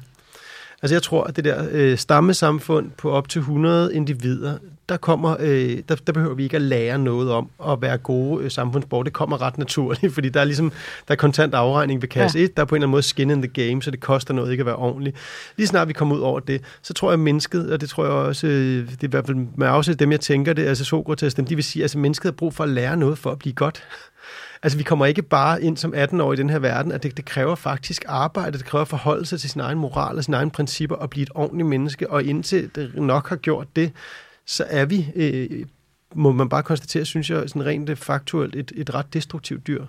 [0.86, 4.58] Altså jeg tror, at det der øh, stammesamfund på op til 100 individer,
[4.90, 8.44] der, kommer, øh, der, der behøver vi ikke at lære noget om at være gode
[8.44, 9.06] øh, samfundsborgere.
[9.06, 10.72] Det kommer ret naturligt, fordi der er ligesom
[11.08, 12.44] der er kontant afregning ved kasse ja.
[12.44, 12.58] 1.
[12.58, 14.52] Der er på en eller anden måde skin in the game, så det koster noget
[14.52, 15.14] ikke at være ordentlig.
[15.58, 18.04] Lige snart vi kommer ud over det, så tror jeg, at mennesket, og det tror
[18.04, 20.86] jeg også, øh, det er i hvert fald med afsæt dem, jeg tænker det, altså
[20.86, 23.32] Sokrates, dem, de vil sige, at altså, mennesket har brug for at lære noget for
[23.32, 23.84] at blive godt.
[24.66, 27.18] Altså, vi kommer ikke bare ind som 18 år i den her verden, at det,
[27.18, 30.96] det kræver faktisk arbejde, det kræver forholdelse til sin egen moral og sine egne principper
[30.96, 33.92] og blive et ordentligt menneske, og indtil det nok har gjort det,
[34.46, 35.66] så er vi, øh,
[36.16, 39.86] må man bare konstatere, synes jeg, sådan rent øh, faktuelt et, et ret destruktivt dyr.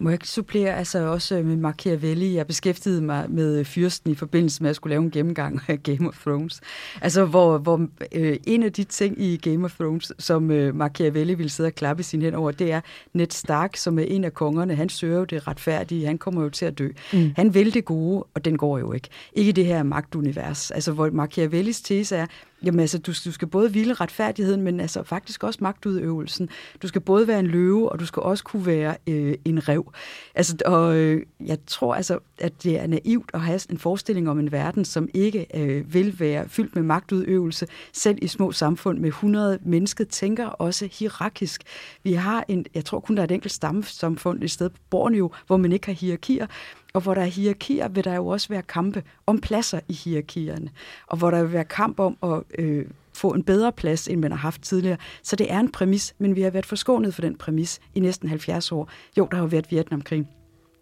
[0.00, 2.34] Må jeg ikke supplere altså også med Machiavelli?
[2.34, 6.08] Jeg beskæftigede mig med fyrsten i forbindelse med at skulle lave en gennemgang af Game
[6.08, 6.60] of Thrones.
[7.00, 11.34] Altså, hvor, hvor øh, en af de ting i Game of Thrones, som øh, Machiavelli
[11.34, 12.80] ville sidde og klappe sin hen over, det er
[13.12, 14.74] Ned Stark, som er en af kongerne.
[14.74, 16.06] Han søger jo det retfærdige.
[16.06, 16.88] Han kommer jo til at dø.
[17.12, 17.32] Mm.
[17.36, 19.08] Han vil det gode, og den går jo ikke.
[19.32, 20.70] Ikke det her magtunivers.
[20.70, 22.26] Altså, hvor Machiavellis tese er,
[22.64, 26.48] Jamen altså, du, du skal både ville retfærdigheden, men altså faktisk også magtudøvelsen.
[26.82, 29.92] Du skal både være en løve, og du skal også kunne være øh, en rev.
[30.34, 34.38] Altså, og øh, jeg tror altså, at det er naivt at have en forestilling om
[34.38, 37.66] en verden, som ikke øh, vil være fyldt med magtudøvelse.
[37.92, 41.62] Selv i små samfund med 100 mennesker tænker også hierarkisk.
[42.02, 45.30] Vi har en, jeg tror kun der er et enkelt stammesamfund et sted på Borneo,
[45.46, 46.46] hvor man ikke har hierarkier.
[46.94, 50.70] Og hvor der er hierarkier, vil der jo også være kampe om pladser i hierarkierne.
[51.06, 54.30] Og hvor der vil være kamp om at øh, få en bedre plads, end man
[54.30, 54.96] har haft tidligere.
[55.22, 58.28] Så det er en præmis, men vi har været forskånet for den præmis i næsten
[58.28, 58.90] 70 år.
[59.18, 60.26] Jo, der har jo været Vietnamkrig.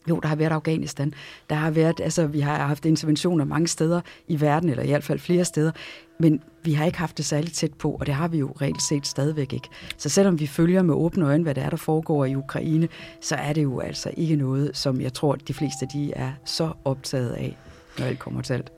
[0.09, 1.15] Jo, der har været Afghanistan.
[1.51, 5.05] Der har været, altså, vi har haft interventioner mange steder i verden, eller i hvert
[5.05, 5.71] fald flere steder,
[6.19, 8.83] men vi har ikke haft det særligt tæt på, og det har vi jo reelt
[8.83, 9.69] set stadigvæk ikke.
[9.97, 12.89] Så selvom vi følger med åbne øjne, hvad der er, der foregår i Ukraine,
[13.21, 16.33] så er det jo altså ikke noget, som jeg tror, de fleste af de er
[16.45, 17.57] så optaget af,
[17.99, 18.78] når alt kommer til alt.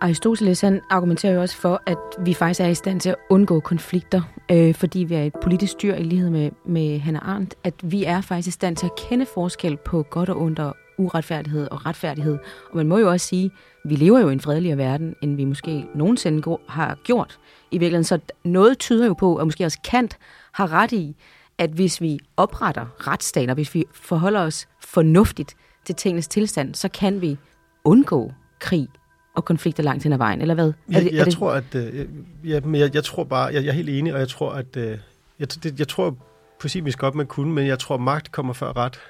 [0.00, 3.60] Aristoteles han argumenterer jo også for, at vi faktisk er i stand til at undgå
[3.60, 7.74] konflikter, øh, fordi vi er et politisk dyr i lighed med, med Hannah Arendt, at
[7.82, 11.68] vi er faktisk i stand til at kende forskel på godt og ondt og uretfærdighed
[11.70, 12.38] og retfærdighed.
[12.70, 13.50] Og man må jo også sige,
[13.84, 17.38] at vi lever jo i en fredeligere verden, end vi måske nogensinde har gjort.
[17.70, 20.18] I virkeligheden, så noget tyder jo på, at måske også Kant
[20.52, 21.16] har ret i,
[21.58, 27.20] at hvis vi opretter retsstater, hvis vi forholder os fornuftigt til tingens tilstand, så kan
[27.20, 27.38] vi
[27.84, 28.88] undgå krig
[29.40, 30.72] og konflikter langt hen ad vejen, eller hvad?
[30.88, 31.34] Jeg, er det, jeg er det...
[31.34, 32.06] tror, at øh,
[32.44, 34.98] jeg, jeg, jeg tror bare, jeg, jeg er helt enig, og jeg tror, at øh,
[35.38, 36.16] jeg, det, jeg tror
[36.60, 39.00] præcis, vi skal op med kunne, men jeg tror, magt kommer før ret.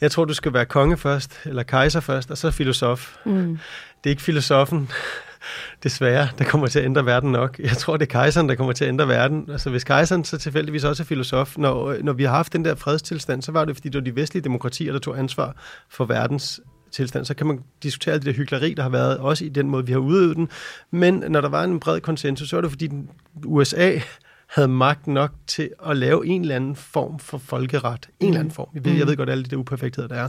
[0.00, 3.16] Jeg tror, du skal være konge først, eller kejser først, og så filosof.
[3.24, 3.58] Mm.
[4.04, 4.90] Det er ikke filosofen,
[5.84, 7.58] desværre, der kommer til at ændre verden nok.
[7.58, 9.48] Jeg tror, det er kejseren, der kommer til at ændre verden.
[9.50, 12.74] Altså, hvis kejseren så tilfældigvis også er filosof, når, når vi har haft den der
[12.74, 15.56] fredstilstand, så var det, fordi det var de vestlige demokratier, der tog ansvar
[15.88, 16.60] for verdens
[16.92, 19.68] tilstand, så kan man diskutere alt det der hyggeleri, der har været, også i den
[19.68, 20.48] måde, vi har udøvet den.
[20.90, 23.10] Men når der var en bred konsensus, så var det fordi den,
[23.44, 23.98] USA
[24.46, 28.08] havde magt nok til at lave en eller anden form for folkeret.
[28.20, 28.54] En eller anden mm.
[28.54, 28.68] form.
[28.74, 30.28] Jeg ved, jeg ved godt, alle de der uperfektheder, der er.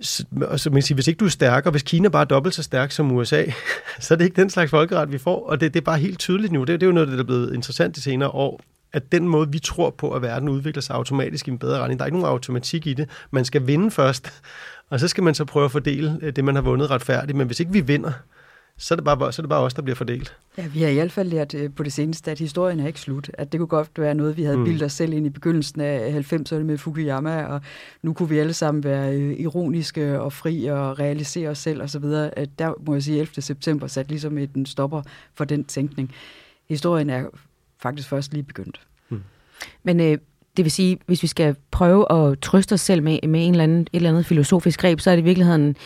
[0.00, 2.54] Så, og så man sige, hvis ikke du er stærkere, hvis Kina bare er dobbelt
[2.54, 3.44] så stærk som USA,
[4.00, 5.48] så er det ikke den slags folkeret, vi får.
[5.48, 6.60] Og det, det er bare helt tydeligt nu.
[6.60, 8.60] Det, det er jo noget, der er blevet interessant de senere år,
[8.92, 11.98] at den måde, vi tror på, at verden udvikler sig automatisk i en bedre retning,
[11.98, 13.08] der er ikke nogen automatik i det.
[13.30, 14.42] Man skal vinde først,
[14.90, 17.38] og så skal man så prøve at fordele øh, det, man har vundet retfærdigt.
[17.38, 18.12] Men hvis ikke vi vinder,
[18.80, 20.36] så er det bare, så er det bare os, der bliver fordelt.
[20.58, 23.00] Ja, vi har i hvert fald lært øh, på det seneste, at historien er ikke
[23.00, 23.30] slut.
[23.34, 24.64] At det kunne godt være noget, vi havde mm.
[24.64, 27.60] bildet os selv ind i begyndelsen af 90'erne med Fukuyama, og
[28.02, 32.04] nu kunne vi alle sammen være øh, ironiske og fri og realisere os selv osv.
[32.58, 33.42] Der må jeg sige, at 11.
[33.42, 35.02] september sat ligesom et en stopper
[35.34, 36.14] for den tænkning.
[36.68, 37.24] Historien er
[37.82, 38.80] faktisk først lige begyndt.
[39.08, 39.22] Mm.
[39.82, 40.18] Men øh,
[40.56, 43.64] det vil sige, hvis vi skal prøve at trøste os selv med, med en eller
[43.64, 45.76] anden, et eller andet filosofisk greb, så er det i virkeligheden,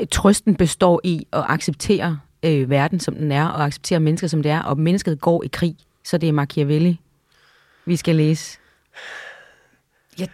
[0.00, 4.42] øh, trøsten består i at acceptere øh, verden, som den er, og acceptere mennesker, som
[4.42, 5.76] det er, og mennesket går i krig.
[6.04, 7.00] Så det er Machiavelli,
[7.84, 8.58] vi skal læse.
[10.18, 10.26] Ja,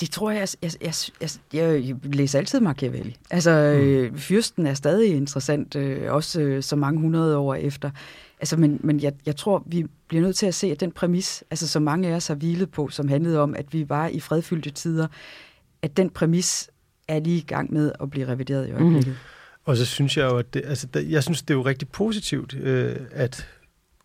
[0.00, 3.16] det tror jeg, jeg, jeg, jeg, jeg, jeg læser altid Machiavelli.
[3.30, 3.82] Altså, mm.
[3.82, 7.90] øh, fyrsten er stadig interessant, øh, også øh, så mange hundrede år efter.
[8.40, 11.44] Altså, men, men jeg, jeg tror, vi bliver nødt til at se, at den præmis,
[11.50, 14.20] altså som mange af os har hvilet på, som handlede om, at vi var i
[14.20, 15.06] fredfyldte tider,
[15.82, 16.70] at den præmis
[17.08, 18.82] er lige i gang med at blive revideret i mhm.
[18.82, 19.12] øjeblikket.
[19.12, 19.18] Mm.
[19.64, 22.54] Og så synes jeg jo, at det, altså, jeg synes, det er jo rigtig positivt,
[22.54, 23.48] øh, at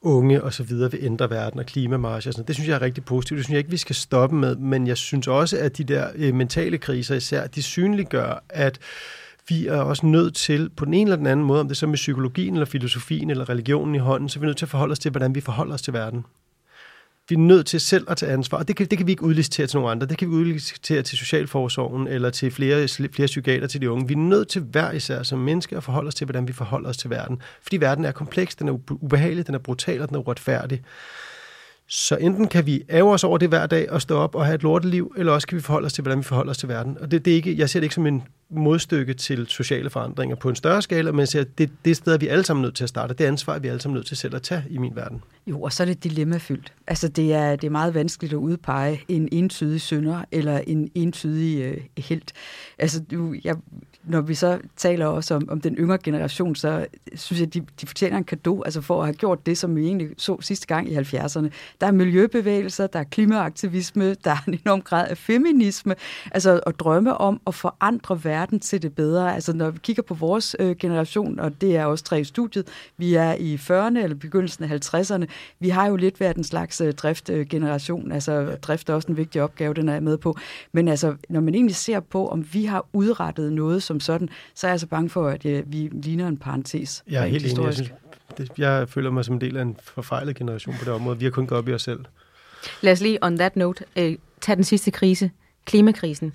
[0.01, 2.81] unge og så videre vil ændre verden og klimamarsch og sådan Det synes jeg er
[2.81, 3.37] rigtig positivt.
[3.37, 6.07] Det synes jeg ikke, vi skal stoppe med, men jeg synes også, at de der
[6.15, 8.79] øh, mentale kriser især, de synliggør, at
[9.49, 11.77] vi er også nødt til, på den ene eller den anden måde, om det er
[11.77, 14.69] så med psykologien eller filosofien eller religionen i hånden, så er vi nødt til at
[14.69, 16.25] forholde os til, hvordan vi forholder os til verden.
[17.29, 19.23] Vi er nødt til selv at tage ansvar, og det kan, det kan vi ikke
[19.23, 20.07] udlicitere til nogen andre.
[20.07, 24.07] Det kan vi udlicitere til Socialforsorgen eller til flere, flere psykiater til de unge.
[24.07, 26.89] Vi er nødt til hver især som mennesker at forholde os til, hvordan vi forholder
[26.89, 27.41] os til verden.
[27.61, 30.81] Fordi verden er kompleks, den er ubehagelig, den er brutal og den er uretfærdig.
[31.93, 34.55] Så enten kan vi ære os over det hver dag og stå op og have
[34.55, 36.97] et lorteliv, eller også kan vi forholde os til, hvordan vi forholder os til verden.
[37.01, 40.35] Og det, det er ikke, jeg ser det ikke som en modstykke til sociale forandringer
[40.35, 42.89] på en større skala, men siger, det, det sted, vi alle sammen nødt til at
[42.89, 43.13] starte.
[43.13, 45.23] Det ansvar, vi alle sammen nødt til selv at tage i min verden.
[45.47, 46.73] Jo, og så er det dilemmafyldt.
[46.87, 51.61] Altså, det er, det er meget vanskeligt at udpege en entydig synder eller en entydig
[51.61, 52.21] øh, held.
[52.79, 53.55] Altså, du, jeg,
[54.03, 56.85] når vi så taler også om, om den yngre generation, så
[57.15, 59.85] synes jeg, de, de fortjener en gave altså for at have gjort det, som vi
[59.85, 61.49] egentlig så sidste gang i 70'erne.
[61.81, 65.95] Der er miljøbevægelser, der er klimaaktivisme, der er en enorm grad af feminisme,
[66.31, 69.35] altså at drømme om at forandre verden til det bedre.
[69.35, 72.67] Altså når vi kigger på vores øh, generation, og det er også tre i studiet,
[72.97, 75.25] vi er i 40'erne eller begyndelsen af 50'erne,
[75.59, 79.41] vi har jo lidt været en slags øh, driftgeneration, altså drift er også en vigtig
[79.41, 80.37] opgave, den er jeg med på.
[80.71, 84.67] Men altså, når man egentlig ser på, om vi har udrettet noget som sådan, så
[84.67, 87.03] er jeg altså bange for, at ja, vi ligner en parentes.
[87.09, 87.65] Jeg er helt enig.
[87.65, 87.93] Jeg, synes,
[88.37, 91.19] det, jeg føler mig som en del af en forfejlet generation på det område.
[91.19, 91.99] Vi har kun gået op i os selv.
[92.81, 95.31] Lad os lige on that note øh, tage den sidste krise,
[95.65, 96.33] klimakrisen.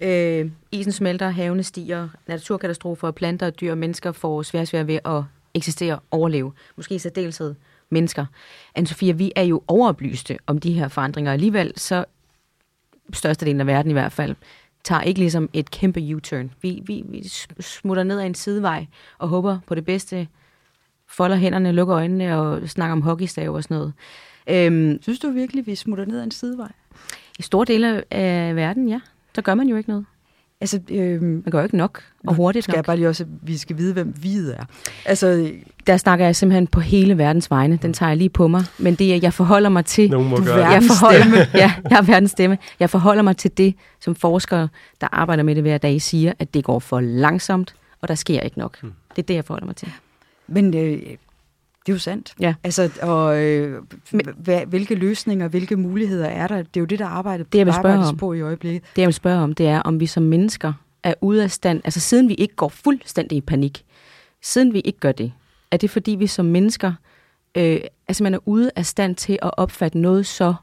[0.00, 5.22] Øh, isen smelter, havene stiger, naturkatastrofer, planter, dyr og mennesker får svært svært ved at
[5.54, 6.52] eksistere og overleve.
[6.76, 7.54] Måske i særdeleshed
[7.90, 8.26] mennesker.
[8.78, 11.32] Anne-Sophia, vi er jo overoplyste om de her forandringer.
[11.32, 12.04] Alligevel så
[13.12, 14.36] størstedelen af verden i hvert fald,
[14.84, 16.50] tager ikke ligesom et kæmpe U-turn.
[16.62, 17.28] Vi, vi, vi
[17.60, 18.86] smutter ned ad en sidevej
[19.18, 20.28] og håber på det bedste,
[21.06, 23.92] folder hænderne, lukker øjnene og snakker om hockeystav og sådan noget.
[24.46, 26.72] Øhm, Synes du virkelig, vi smutter ned ad en sidevej?
[27.38, 29.00] I store dele af verden, ja.
[29.34, 30.06] Så gør man jo ikke noget.
[30.60, 32.76] Altså, øh, man gør ikke nok og hurtigt skal nok.
[32.76, 34.64] jeg bare lige også, at vi skal vide, hvem vi er.
[35.04, 35.52] Altså,
[35.86, 37.78] der snakker jeg simpelthen på hele verdens vegne.
[37.82, 38.62] Den tager jeg lige på mig.
[38.78, 40.10] Men det er, jeg forholder mig til...
[40.10, 41.36] Nogen må gøre jeg forholder, stemme.
[41.54, 42.58] ja, jeg er verdens stemme.
[42.80, 44.68] Jeg forholder mig til det, som forskere,
[45.00, 48.40] der arbejder med det hver dag, siger, at det går for langsomt, og der sker
[48.40, 48.80] ikke nok.
[48.80, 48.92] Hmm.
[49.16, 49.88] Det er det, jeg forholder mig til.
[50.48, 50.98] Men øh,
[51.86, 52.34] det er jo sandt.
[52.40, 52.54] Ja.
[52.64, 53.82] Altså, og øh,
[54.36, 56.56] hvad, hvilke løsninger, hvilke muligheder er der?
[56.56, 58.82] Det er jo det, der arbejdet, det, jeg vil spørge om, på i øjeblikket.
[58.96, 60.72] Det, jeg vil spørge om, det er, om vi som mennesker
[61.02, 63.84] er ude af stand, altså siden vi ikke går fuldstændig i panik,
[64.42, 65.32] siden vi ikke gør det,
[65.70, 66.92] er det fordi vi som mennesker
[67.54, 70.54] øh, altså man er ude af stand til at opfatte noget så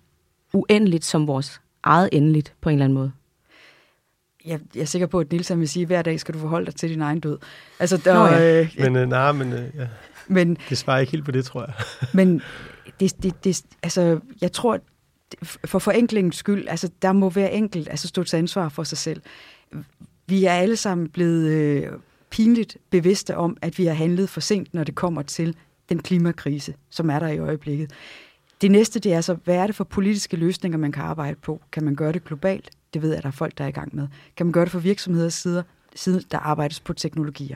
[0.53, 3.11] uendeligt som vores eget endeligt på en eller anden måde?
[4.47, 6.65] jeg, jeg er sikker på, at Nils vil sige, at hver dag skal du forholde
[6.65, 7.38] dig til din egen død.
[7.80, 8.61] Altså, der, Nå, ja.
[8.61, 9.88] øh, men øh, nej, men, øh, ja.
[10.28, 11.73] Men det svarer ikke helt på det, tror jeg.
[12.19, 12.41] men
[12.99, 14.80] det, det, det, altså, jeg tror,
[15.65, 19.21] for forenklingens skyld, altså, der må være enkelt altså, stå til ansvar for sig selv.
[20.28, 21.88] Vi er alle sammen blevet øh,
[22.30, 25.55] pinligt bevidste om, at vi har handlet for sent, når det kommer til
[25.89, 27.91] den klimakrise, som er der i øjeblikket.
[28.61, 31.61] Det næste, det er så, hvad er det for politiske løsninger, man kan arbejde på?
[31.71, 32.69] Kan man gøre det globalt?
[32.93, 34.07] Det ved jeg, at der er folk, der er i gang med.
[34.38, 35.63] Kan man gøre det for virksomheders sider?
[35.98, 37.56] Siden der arbejdes på teknologier.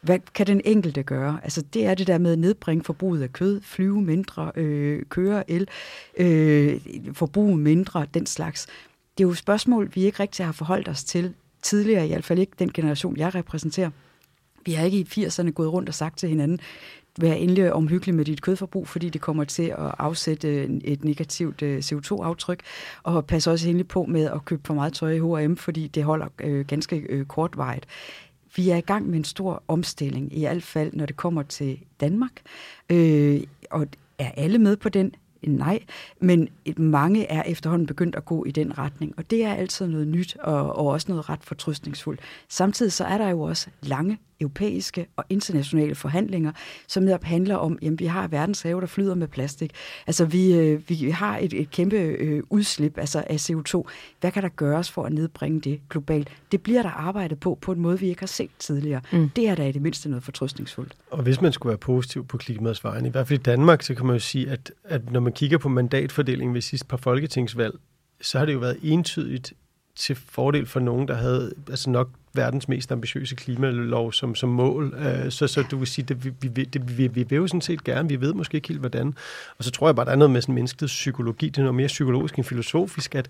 [0.00, 1.40] Hvad kan den enkelte gøre?
[1.42, 5.50] Altså det er det der med at nedbringe forbruget af kød, flyve mindre, øh, køre
[5.50, 5.68] el,
[6.16, 6.80] øh,
[7.12, 8.66] forbruge mindre, den slags.
[9.18, 12.38] Det er jo spørgsmål, vi ikke rigtig har forholdt os til tidligere, i hvert fald
[12.38, 13.90] ikke den generation, jeg repræsenterer.
[14.64, 16.60] Vi har ikke i 80'erne gået rundt og sagt til hinanden,
[17.20, 21.78] vær endelig omhyggelig med dit kødforbrug, fordi det kommer til at afsætte et negativt øh,
[21.78, 22.60] CO2-aftryk.
[23.02, 26.04] Og pas også endelig på med at købe for meget tøj i H&M, fordi det
[26.04, 27.26] holder øh, ganske øh.
[28.56, 31.78] Vi er i gang med en stor omstilling, i hvert fald når det kommer til
[32.00, 32.32] Danmark.
[32.90, 33.40] Øh,
[33.70, 33.86] og
[34.18, 35.14] er alle med på den?
[35.46, 35.82] Nej,
[36.20, 40.08] men mange er efterhånden begyndt at gå i den retning, og det er altid noget
[40.08, 42.20] nyt og, og også noget ret fortrystningsfuldt.
[42.48, 46.52] Samtidig så er der jo også lange europæiske og internationale forhandlinger,
[46.88, 49.72] som netop handler om, at vi har verdens have, der flyder med plastik.
[50.06, 53.82] Altså vi, øh, vi har et, et kæmpe øh, udslip altså af CO2.
[54.20, 56.28] Hvad kan der gøres for at nedbringe det globalt?
[56.52, 59.00] Det bliver der arbejdet på på en måde, vi ikke har set tidligere.
[59.12, 59.28] Mm.
[59.28, 60.92] Det er da i det mindste noget fortrøstningsfuldt.
[61.10, 63.94] Og hvis man skulle være positiv på klimaets vejen, i hvert fald i Danmark, så
[63.94, 67.74] kan man jo sige, at, at når man kigger på mandatfordelingen ved sidste par folketingsvalg,
[68.20, 69.52] så har det jo været entydigt
[69.96, 74.94] til fordel for nogen, der havde altså nok verdens mest ambitiøse klimalov som, som mål.
[74.94, 77.60] Uh, så, så du vil sige, at vi, vi, det, vi, vi vil jo sådan
[77.60, 79.14] set gerne, vi ved måske ikke helt hvordan.
[79.58, 81.74] Og så tror jeg bare, der er noget med sådan menneskets psykologi, det er noget
[81.74, 83.28] mere psykologisk end filosofisk, at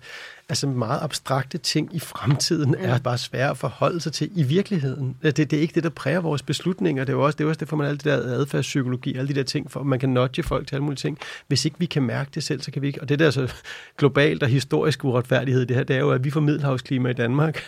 [0.49, 5.15] altså meget abstrakte ting i fremtiden er bare svære at forholde sig til i virkeligheden.
[5.23, 7.03] Det, det er ikke det, der præger vores beslutninger.
[7.03, 9.27] Det er jo også det, er også det for man alt det der adfærdspsykologi, alle
[9.27, 11.17] de der ting, for man kan nudge folk til alle mulige ting.
[11.47, 13.01] Hvis ikke vi kan mærke det selv, så kan vi ikke.
[13.01, 13.53] Og det der så
[13.97, 17.63] globalt og historisk uretfærdighed, det her, det er jo, at vi får middelhavsklima i Danmark,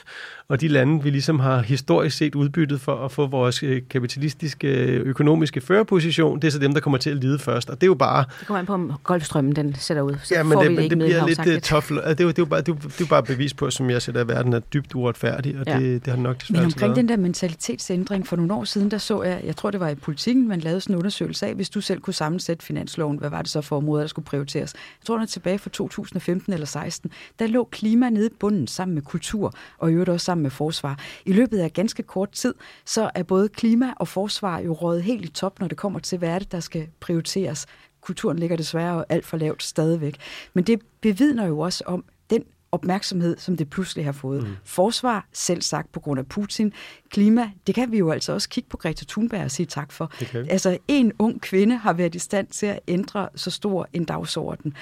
[0.47, 4.67] og de lande, vi ligesom har historisk set udbyttet for at få vores øh, kapitalistiske
[4.67, 7.69] øh, økonomiske førerposition, det er så dem, der kommer til at lide først.
[7.69, 8.25] Og det er jo bare...
[8.39, 10.15] Det kommer an på, om golfstrømmen den sætter ud.
[10.23, 11.89] Så ja, men det, men det bliver lidt uh, tough.
[11.89, 13.69] Det er, jo, det, er jo bare, det, er jo, det er bare bevis på,
[13.69, 15.79] som jeg sætter, at verden er dybt uretfærdig, og ja.
[15.79, 18.97] det, det har nok desværre Men omkring den der mentalitetsændring, for nogle år siden, der
[18.97, 21.69] så jeg, jeg tror det var i politikken, man lavede sådan en undersøgelse af, hvis
[21.69, 24.73] du selv kunne sammensætte finansloven, hvad var det så for områder, der skulle prioriteres?
[24.73, 28.67] Jeg tror, det er tilbage fra 2015 eller 16, der lå klima nede i bunden
[28.67, 30.99] sammen med kultur, og i øvrigt også sammen med forsvar.
[31.25, 32.53] I løbet af ganske kort tid,
[32.85, 36.17] så er både klima og forsvar jo rådet helt i top, når det kommer til,
[36.17, 37.65] hvad er det, der skal prioriteres.
[38.01, 40.17] Kulturen ligger desværre alt for lavt stadigvæk.
[40.53, 44.43] Men det bevidner jo også om den opmærksomhed, som det pludselig har fået.
[44.43, 44.55] Mm.
[44.63, 46.73] Forsvar, selv sagt på grund af Putin.
[47.09, 50.11] Klima, det kan vi jo altså også kigge på Greta Thunberg og sige tak for.
[50.49, 54.73] Altså, en ung kvinde har været i stand til at ændre så stor en dagsorden.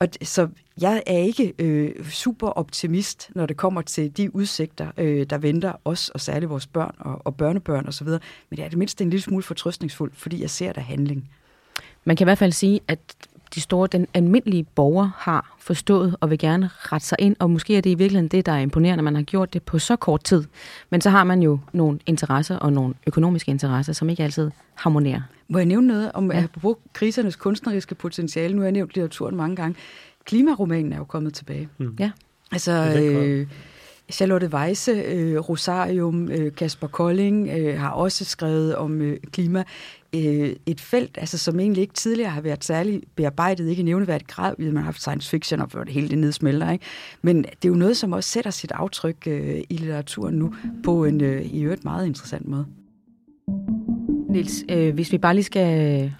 [0.00, 0.48] Og så
[0.80, 5.72] jeg er ikke øh, super optimist, når det kommer til de udsigter, øh, der venter
[5.84, 8.20] os, og særligt vores børn og, og børnebørn osv., men
[8.56, 11.30] det er det mindste en lille smule fortrøstningsfuldt, fordi jeg ser der handling.
[12.04, 12.98] Man kan i hvert fald sige, at
[13.54, 17.76] de store, den almindelige borger har forstået og vil gerne rette sig ind, og måske
[17.76, 20.24] er det i virkeligheden det, der er imponerende, man har gjort det på så kort
[20.24, 20.44] tid.
[20.90, 25.20] Men så har man jo nogle interesser og nogle økonomiske interesser, som ikke altid harmonerer.
[25.48, 26.38] Må jeg nævne noget om, ja.
[26.38, 28.54] at bruge krisernes kunstneriske potentiale?
[28.54, 29.76] Nu har jeg nævnt litteraturen mange gange.
[30.24, 31.68] Klimaromanen er jo kommet tilbage.
[31.78, 31.96] Mm.
[31.98, 32.10] Ja.
[32.52, 32.72] Altså,
[33.02, 33.46] øh,
[34.10, 39.64] Charlotte Weisse, øh, Rosarium, øh, Kasper Kolding øh, har også skrevet om øh, klima.
[40.14, 44.26] Øh, et felt, altså, som egentlig ikke tidligere har været særlig bearbejdet, ikke i nævneværdig
[44.26, 46.70] grad, man har haft science fiction, og hvor det hele det nedsmelter.
[46.70, 46.84] Ikke?
[47.22, 50.54] Men det er jo noget, som også sætter sit aftryk øh, i litteraturen nu,
[50.84, 52.66] på en øh, i øvrigt meget interessant måde.
[54.30, 56.12] Niels, øh, hvis vi bare lige skal...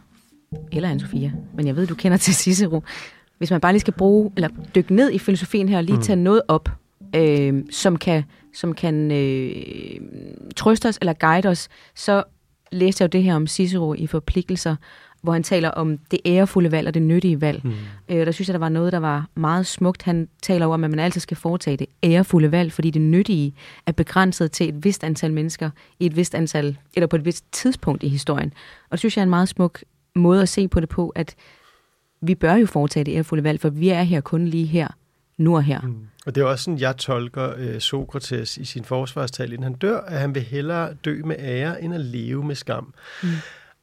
[0.72, 2.82] Eller Anne-Sophia, men jeg ved, du kender til Cicero.
[3.38, 6.03] Hvis man bare lige skal bruge, eller dykke ned i filosofien her, og lige mm.
[6.03, 6.68] tage noget op,
[7.16, 8.22] øh, som kan,
[8.55, 10.01] som kan øh,
[10.57, 12.22] trøste os eller guide os, så
[12.73, 14.77] læste jeg jo det her om Cicero i forpligtelser,
[15.23, 17.61] hvor han taler om det ærefulde valg og det nyttige valg.
[17.64, 17.73] Mm.
[18.09, 20.03] Øh, der synes jeg, der var noget, der var meget smukt.
[20.03, 23.55] Han taler om, at man altid skal foretage det ærefulde valg, fordi det nyttige
[23.87, 27.45] er begrænset til et vist antal mennesker i et vist antal, eller på et vist
[27.53, 28.53] tidspunkt i historien.
[28.85, 31.35] Og det synes jeg er en meget smuk måde at se på det på, at
[32.23, 34.89] vi bør jo foretage det ærefulde valg, for vi er her kun lige her,
[35.41, 35.80] nu og her.
[35.80, 35.97] Mm.
[36.26, 40.01] Og det er også sådan, jeg tolker øh, Sokrates i sin forsvarstal, inden han dør,
[40.01, 42.95] at han vil hellere dø med ære, end at leve med skam.
[43.22, 43.28] Mm.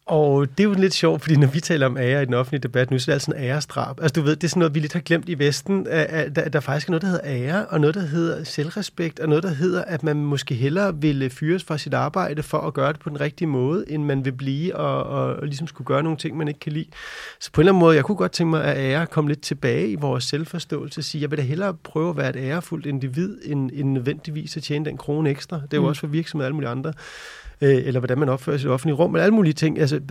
[0.08, 2.62] Og det er jo lidt sjovt, fordi når vi taler om ære i den offentlige
[2.62, 4.02] debat nu, så er det altså en ærestrap.
[4.02, 6.50] Altså du ved, det er sådan noget, vi lidt har glemt i Vesten, at, der,
[6.50, 9.50] der faktisk er noget, der hedder ære, og noget, der hedder selvrespekt, og noget, der
[9.50, 13.10] hedder, at man måske hellere vil fyres fra sit arbejde for at gøre det på
[13.10, 16.38] den rigtige måde, end man vil blive og, og, og ligesom skulle gøre nogle ting,
[16.38, 16.88] man ikke kan lide.
[17.40, 19.42] Så på en eller anden måde, jeg kunne godt tænke mig, at ære kom lidt
[19.42, 23.38] tilbage i vores selvforståelse, sige, jeg vil da hellere prøve at være et ærefuldt individ,
[23.46, 25.56] end, end nødvendigvis at tjene den krone ekstra.
[25.56, 25.88] Det er jo mm.
[25.88, 26.94] også for virksomheder og alle mulige andre
[27.62, 29.80] øh, eller hvordan man opfører sig i det offentlige rum, men alle mulige ting.
[29.80, 30.02] Altså,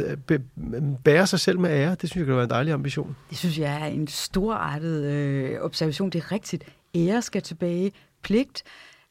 [1.05, 3.17] bære sig selv med ære, det synes jeg kan være en dejlig ambition.
[3.31, 6.11] Det synes jeg er en storartet øh, observation.
[6.11, 6.65] Det er rigtigt.
[6.95, 7.93] Ære skal tilbage.
[8.23, 8.63] Pligt.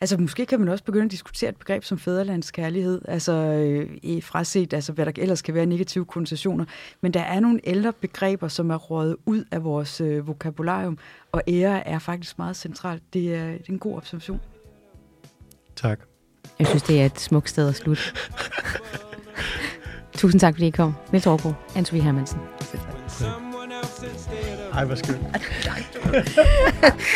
[0.02, 4.22] Altså måske kan man også begynde at diskutere et begreb som fædrelandskærlighed, altså øh, i
[4.22, 6.66] fraset, altså hvad der ellers kan være negative konnotationer.
[7.02, 10.98] Men der er nogle ældre begreber, som er rådet ud af vores øh, vokabularium,
[11.32, 13.04] og ære er faktisk meget centralt.
[13.14, 14.40] Det er, det er en god observation.
[15.76, 16.00] Tak.
[16.60, 18.04] Jeg synes, det er et smukt sted at slutte.
[20.18, 20.96] Tusind tak, fordi I kom.
[21.12, 22.40] Niels Aargaard, Anne-Sophie Hermansen.
[24.74, 25.20] Ej, hvor skønt.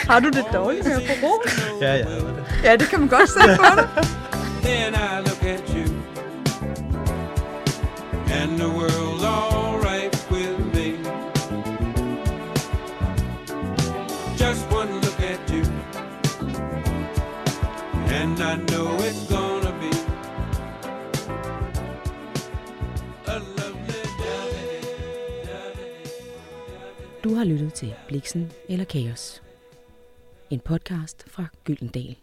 [0.09, 1.41] Har du det dårligt med at få ro?
[1.81, 2.45] Ja, ja, det.
[2.63, 3.87] Ja, det kan man godt se på dig.
[4.63, 5.93] Then I look at you
[8.31, 9.58] And the world all
[18.21, 19.91] And I know it's gonna be
[23.27, 24.83] a lovely day.
[27.23, 29.41] Du har lyttet til Bliksen eller Kaos.
[30.49, 32.15] En podcast fra Gyldendal.